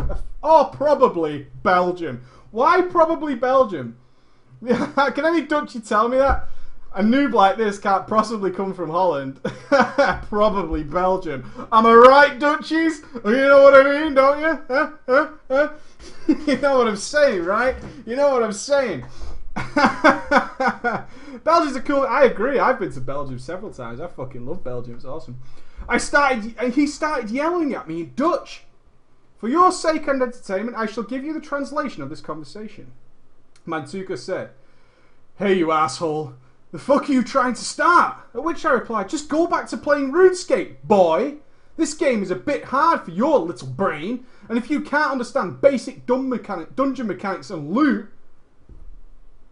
[0.43, 2.23] Or probably Belgium.
[2.53, 3.97] Why probably Belgium?
[4.67, 6.49] Can any Dutchy tell me that?
[6.95, 9.41] A noob like this can't possibly come from Holland.
[10.29, 11.51] probably Belgium.
[11.73, 13.03] Am I right, Dutchies?
[13.25, 15.71] You know what I mean, don't you?
[16.47, 17.75] You know what I'm saying, right?
[18.07, 19.05] You know what I'm saying.
[21.45, 22.03] Belgium's a cool.
[22.03, 22.59] I agree.
[22.59, 24.01] I've been to Belgium several times.
[24.01, 24.95] I fucking love Belgium.
[24.95, 25.39] It's awesome.
[25.89, 28.63] I started, he started yelling at me in Dutch.
[29.43, 32.93] For your sake and entertainment, I shall give you the translation of this conversation.
[33.66, 34.51] Mantuka said,
[35.36, 36.34] Hey, you asshole.
[36.70, 38.18] The fuck are you trying to start?
[38.34, 41.38] At which I replied, Just go back to playing RuneScape, boy.
[41.76, 45.61] This game is a bit hard for your little brain, and if you can't understand
[45.61, 48.12] basic mechanic, dungeon mechanics and loot,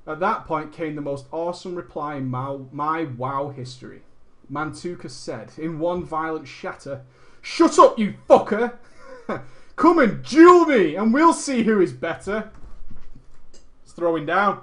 [0.07, 4.03] at that point came the most awesome reply in my, my WoW history.
[4.49, 7.03] Mantuka said, in one violent shatter,
[7.43, 8.75] Shut up, you fucker!
[9.81, 12.51] Come and duel me, and we'll see who is better.
[13.83, 14.61] He's throwing down.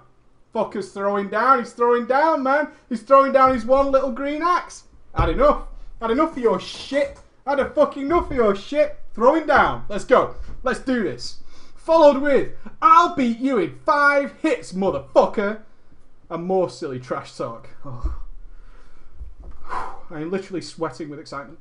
[0.54, 1.58] Fucker's throwing down.
[1.58, 2.68] He's throwing down, man.
[2.88, 4.84] He's throwing down his one little green axe.
[5.16, 5.70] Had enough.
[6.00, 7.20] Had enough of your shit.
[7.48, 9.00] Had a fucking enough of your shit.
[9.16, 9.86] Throwing down.
[9.90, 10.36] Let's go.
[10.62, 11.42] Let's do this.
[11.76, 15.62] Followed with, I'll beat you in five hits, motherfucker.
[16.30, 17.70] And more silly trash talk.
[17.84, 18.20] Oh.
[20.12, 21.60] I am literally sweating with excitement.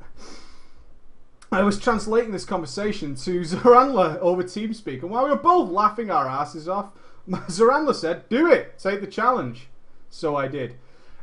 [1.53, 6.11] I was translating this conversation to Zarandla over TeamSpeak, and while we were both laughing
[6.11, 6.90] our asses off,
[7.28, 8.78] Zarandla said, Do it!
[8.78, 9.68] Take the challenge.
[10.11, 10.76] So I did.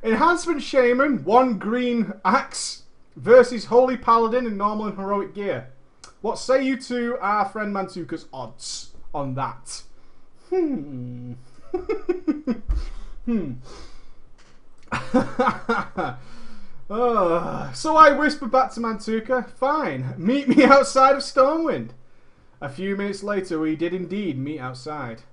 [0.04, 2.84] Enhancement Shaman, one green axe,
[3.16, 5.70] versus Holy Paladin in normal and heroic gear.
[6.22, 9.84] What say you to our friend Mantuka's odds on that?
[10.50, 11.34] Hmm.
[13.26, 13.54] hmm.
[16.94, 21.90] Uh, so I whispered back to Mantuka, Fine, meet me outside of Stormwind.
[22.62, 25.24] A few minutes later, we did indeed meet outside.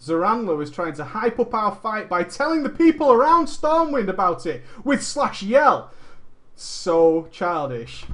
[0.00, 4.46] Zarandla was trying to hype up our fight by telling the people around Stormwind about
[4.46, 5.90] it with slash yell.
[6.54, 8.04] So childish.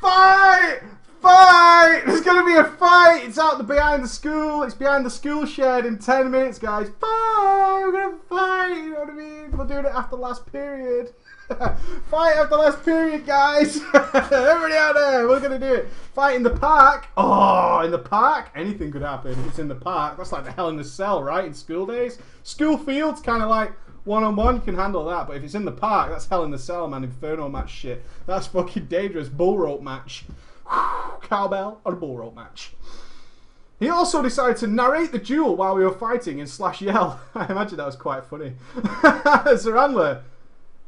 [0.00, 0.80] Fight!
[1.20, 2.02] Fight!
[2.06, 3.24] There's gonna be a fight!
[3.24, 4.62] It's out the behind the school.
[4.62, 6.88] It's behind the school shed in 10 minutes, guys.
[7.00, 7.82] Fight!
[7.84, 8.76] We're gonna fight!
[8.76, 9.56] You know what I mean?
[9.56, 11.12] We're doing it after last period.
[12.10, 13.76] fight after last period, guys!
[13.94, 15.26] Everybody out there!
[15.26, 15.88] We're gonna do it.
[16.14, 17.08] Fight in the park.
[17.16, 18.50] Oh, in the park?
[18.54, 19.36] Anything could happen.
[19.46, 20.16] It's in the park.
[20.16, 21.44] That's like the hell in the cell, right?
[21.44, 22.18] In school days.
[22.44, 23.72] School fields, kind of like
[24.04, 26.50] one on one can handle that, but if it's in the park, that's hell in
[26.50, 27.04] the cell, man.
[27.04, 28.04] Inferno match shit.
[28.26, 29.28] That's fucking dangerous.
[29.28, 30.24] Bull rope match.
[31.22, 32.72] cowbell a bull rope match.
[33.80, 37.18] He also decided to narrate the duel while we were fighting in slash yell.
[37.34, 38.52] I imagine that was quite funny.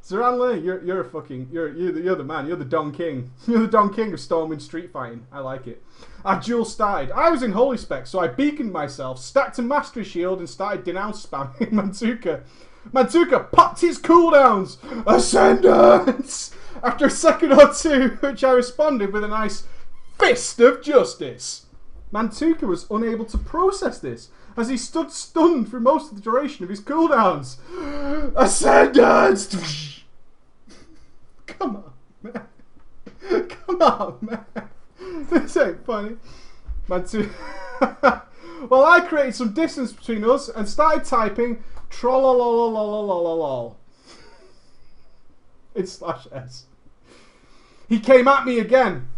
[0.05, 2.48] Zarandla, you're you're a fucking you're you're the, you're the man.
[2.48, 3.30] You're the Don King.
[3.46, 5.26] You're the Don King of Stormwind street fighting.
[5.30, 5.82] I like it.
[6.24, 7.12] Our duel started.
[7.12, 10.84] I was in holy spec, so I beaconed myself, stacked a mastery shield, and started
[10.84, 12.42] denounce spamming Mantuka.
[12.92, 14.78] Mantuka popped his cooldowns.
[15.07, 16.53] Ascendance.
[16.82, 19.68] After a second or two, which I responded with a nice
[20.18, 21.66] fist of justice.
[22.12, 26.64] Mantuka was unable to process this as he stood stunned for most of the duration
[26.64, 27.57] of his cooldowns.
[28.36, 29.91] Ascendance!
[31.47, 32.47] Come on, man.
[33.49, 34.45] Come on, man.
[35.30, 36.16] This ain't funny.
[36.88, 37.32] Mantuka.
[38.68, 43.76] well, I created some distance between us and started typing trollololololololol.
[45.74, 46.66] It's slash S.
[47.88, 49.09] He came at me again.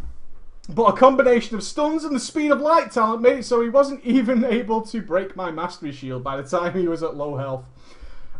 [0.69, 3.69] But a combination of stuns and the speed of light talent made it so he
[3.69, 7.37] wasn't even able to break my mastery shield by the time he was at low
[7.37, 7.67] health.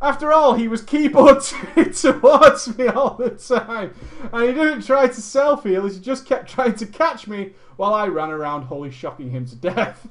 [0.05, 1.41] After all, he was keyboard
[1.95, 3.95] towards me all the time.
[4.35, 7.95] And he didn't try to self heal, he just kept trying to catch me while
[7.95, 10.07] I ran around holy shocking him to death.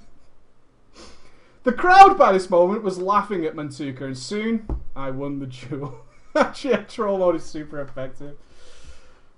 [1.62, 4.66] The crowd by this moment was laughing at Mantuka, and soon
[4.96, 6.00] I won the duel.
[6.36, 8.36] Actually, troll mode is super effective.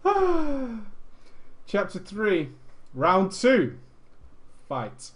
[1.68, 2.50] Chapter 3
[2.94, 3.78] Round 2
[4.70, 5.12] Fight.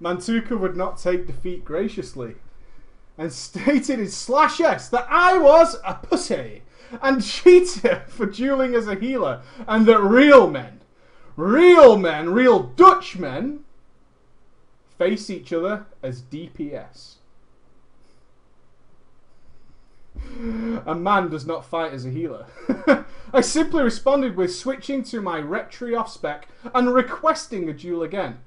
[0.00, 2.34] Mantuka would not take defeat graciously
[3.20, 6.62] and stated in slash S that I was a pussy
[7.02, 10.80] and cheater for dueling as a healer and that real men,
[11.36, 13.60] real men, real Dutch men,
[14.96, 17.16] face each other as DPS.
[20.86, 22.46] A man does not fight as a healer.
[23.34, 28.38] I simply responded with switching to my Retri off spec and requesting a duel again.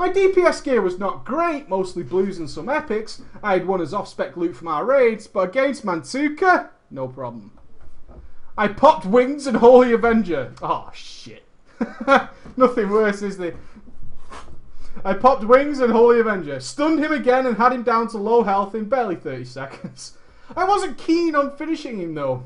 [0.00, 3.20] My DPS gear was not great, mostly blues and some epics.
[3.42, 7.50] I had won as off spec loot from our raids, but against Mantuka, no problem.
[8.56, 10.54] I popped Wings and Holy Avenger.
[10.62, 11.44] Oh shit.
[12.56, 13.56] Nothing worse, is there?
[15.04, 18.42] I popped Wings and Holy Avenger, stunned him again and had him down to low
[18.42, 20.16] health in barely 30 seconds.
[20.56, 22.44] I wasn't keen on finishing him though.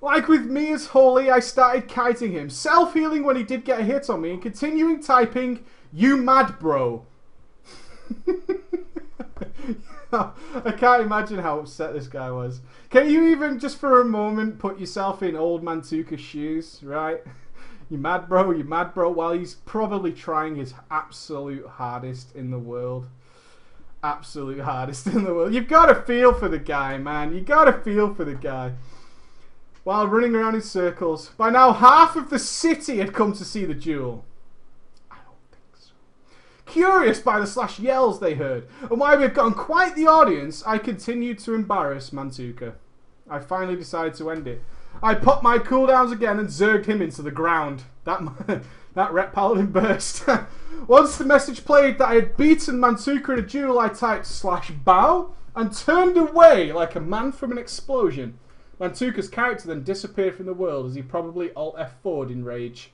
[0.00, 3.82] Like with me as Holy, I started kiting him, self-healing when he did get a
[3.82, 7.06] hit on me, and continuing typing, you mad bro.
[10.12, 12.60] I can't imagine how upset this guy was.
[12.90, 17.22] Can you even, just for a moment, put yourself in old Mantuka's shoes, right?
[17.88, 22.58] You mad bro, you mad bro, while he's probably trying his absolute hardest in the
[22.58, 23.06] world.
[24.02, 25.54] Absolute hardest in the world.
[25.54, 27.32] You've got to feel for the guy, man.
[27.32, 28.72] You've got to feel for the guy.
[29.86, 31.30] While running around in circles.
[31.36, 34.24] By now, half of the city had come to see the duel.
[35.12, 35.92] I don't think so.
[36.66, 40.64] Curious by the slash yells they heard, and why we had gotten quite the audience,
[40.66, 42.74] I continued to embarrass Mantuka.
[43.30, 44.60] I finally decided to end it.
[45.04, 47.84] I popped my cooldowns again and zerged him into the ground.
[48.02, 48.64] That
[48.94, 50.26] that Ret Paladin burst.
[50.88, 54.72] Once the message played that I had beaten Mantuka in a duel, I typed slash
[54.72, 58.40] bow and turned away like a man from an explosion.
[58.78, 62.92] Mantuka's character then disappeared from the world as he probably alt F4'd in rage.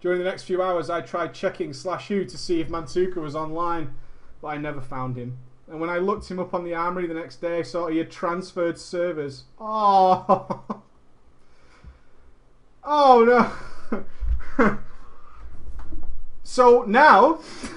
[0.00, 3.34] During the next few hours, I tried checking slash who to see if Mantuka was
[3.34, 3.94] online,
[4.40, 5.38] but I never found him.
[5.68, 7.98] And when I looked him up on the Armory the next day, I saw he
[7.98, 9.44] had transferred servers.
[9.58, 10.62] Oh,
[12.84, 13.52] oh
[13.90, 14.78] no.
[16.44, 17.40] so now,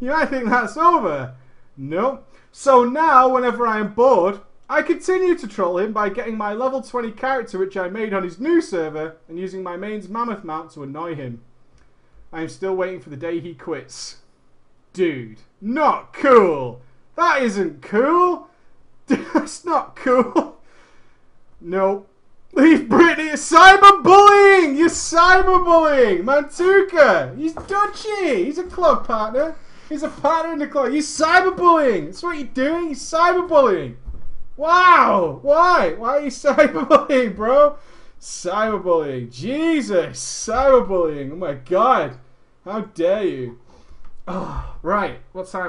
[0.00, 1.34] you might think that's over.
[1.76, 2.20] No.
[2.54, 6.82] So now, whenever I am bored, I continue to troll him by getting my level
[6.82, 10.70] 20 character which I made on his new server and using my main's mammoth mount
[10.72, 11.42] to annoy him.
[12.30, 14.18] I am still waiting for the day he quits.
[14.92, 16.82] Dude, not cool!
[17.16, 18.48] That isn't cool!
[19.06, 20.58] That's not cool!
[21.58, 22.04] No.
[22.52, 23.30] Leave Brittany!
[23.30, 24.76] Cyberbullying!
[24.76, 26.24] You're cyberbullying!
[26.24, 27.34] Mantuka!
[27.34, 28.44] He's dodgy!
[28.44, 29.56] He's a club partner!
[29.92, 30.90] He's a partner in the club!
[30.90, 32.06] You're cyberbullying!
[32.06, 32.86] That's what you're doing!
[32.86, 33.96] You're cyberbullying!
[34.56, 35.40] Wow!
[35.42, 35.92] Why?
[35.98, 37.76] Why are you cyberbullying, bro?
[38.18, 39.30] Cyberbullying.
[39.30, 40.18] Jesus!
[40.18, 41.32] Cyberbullying!
[41.32, 42.18] Oh my god!
[42.64, 43.60] How dare you?
[44.26, 45.18] Oh, right.
[45.32, 45.60] What time?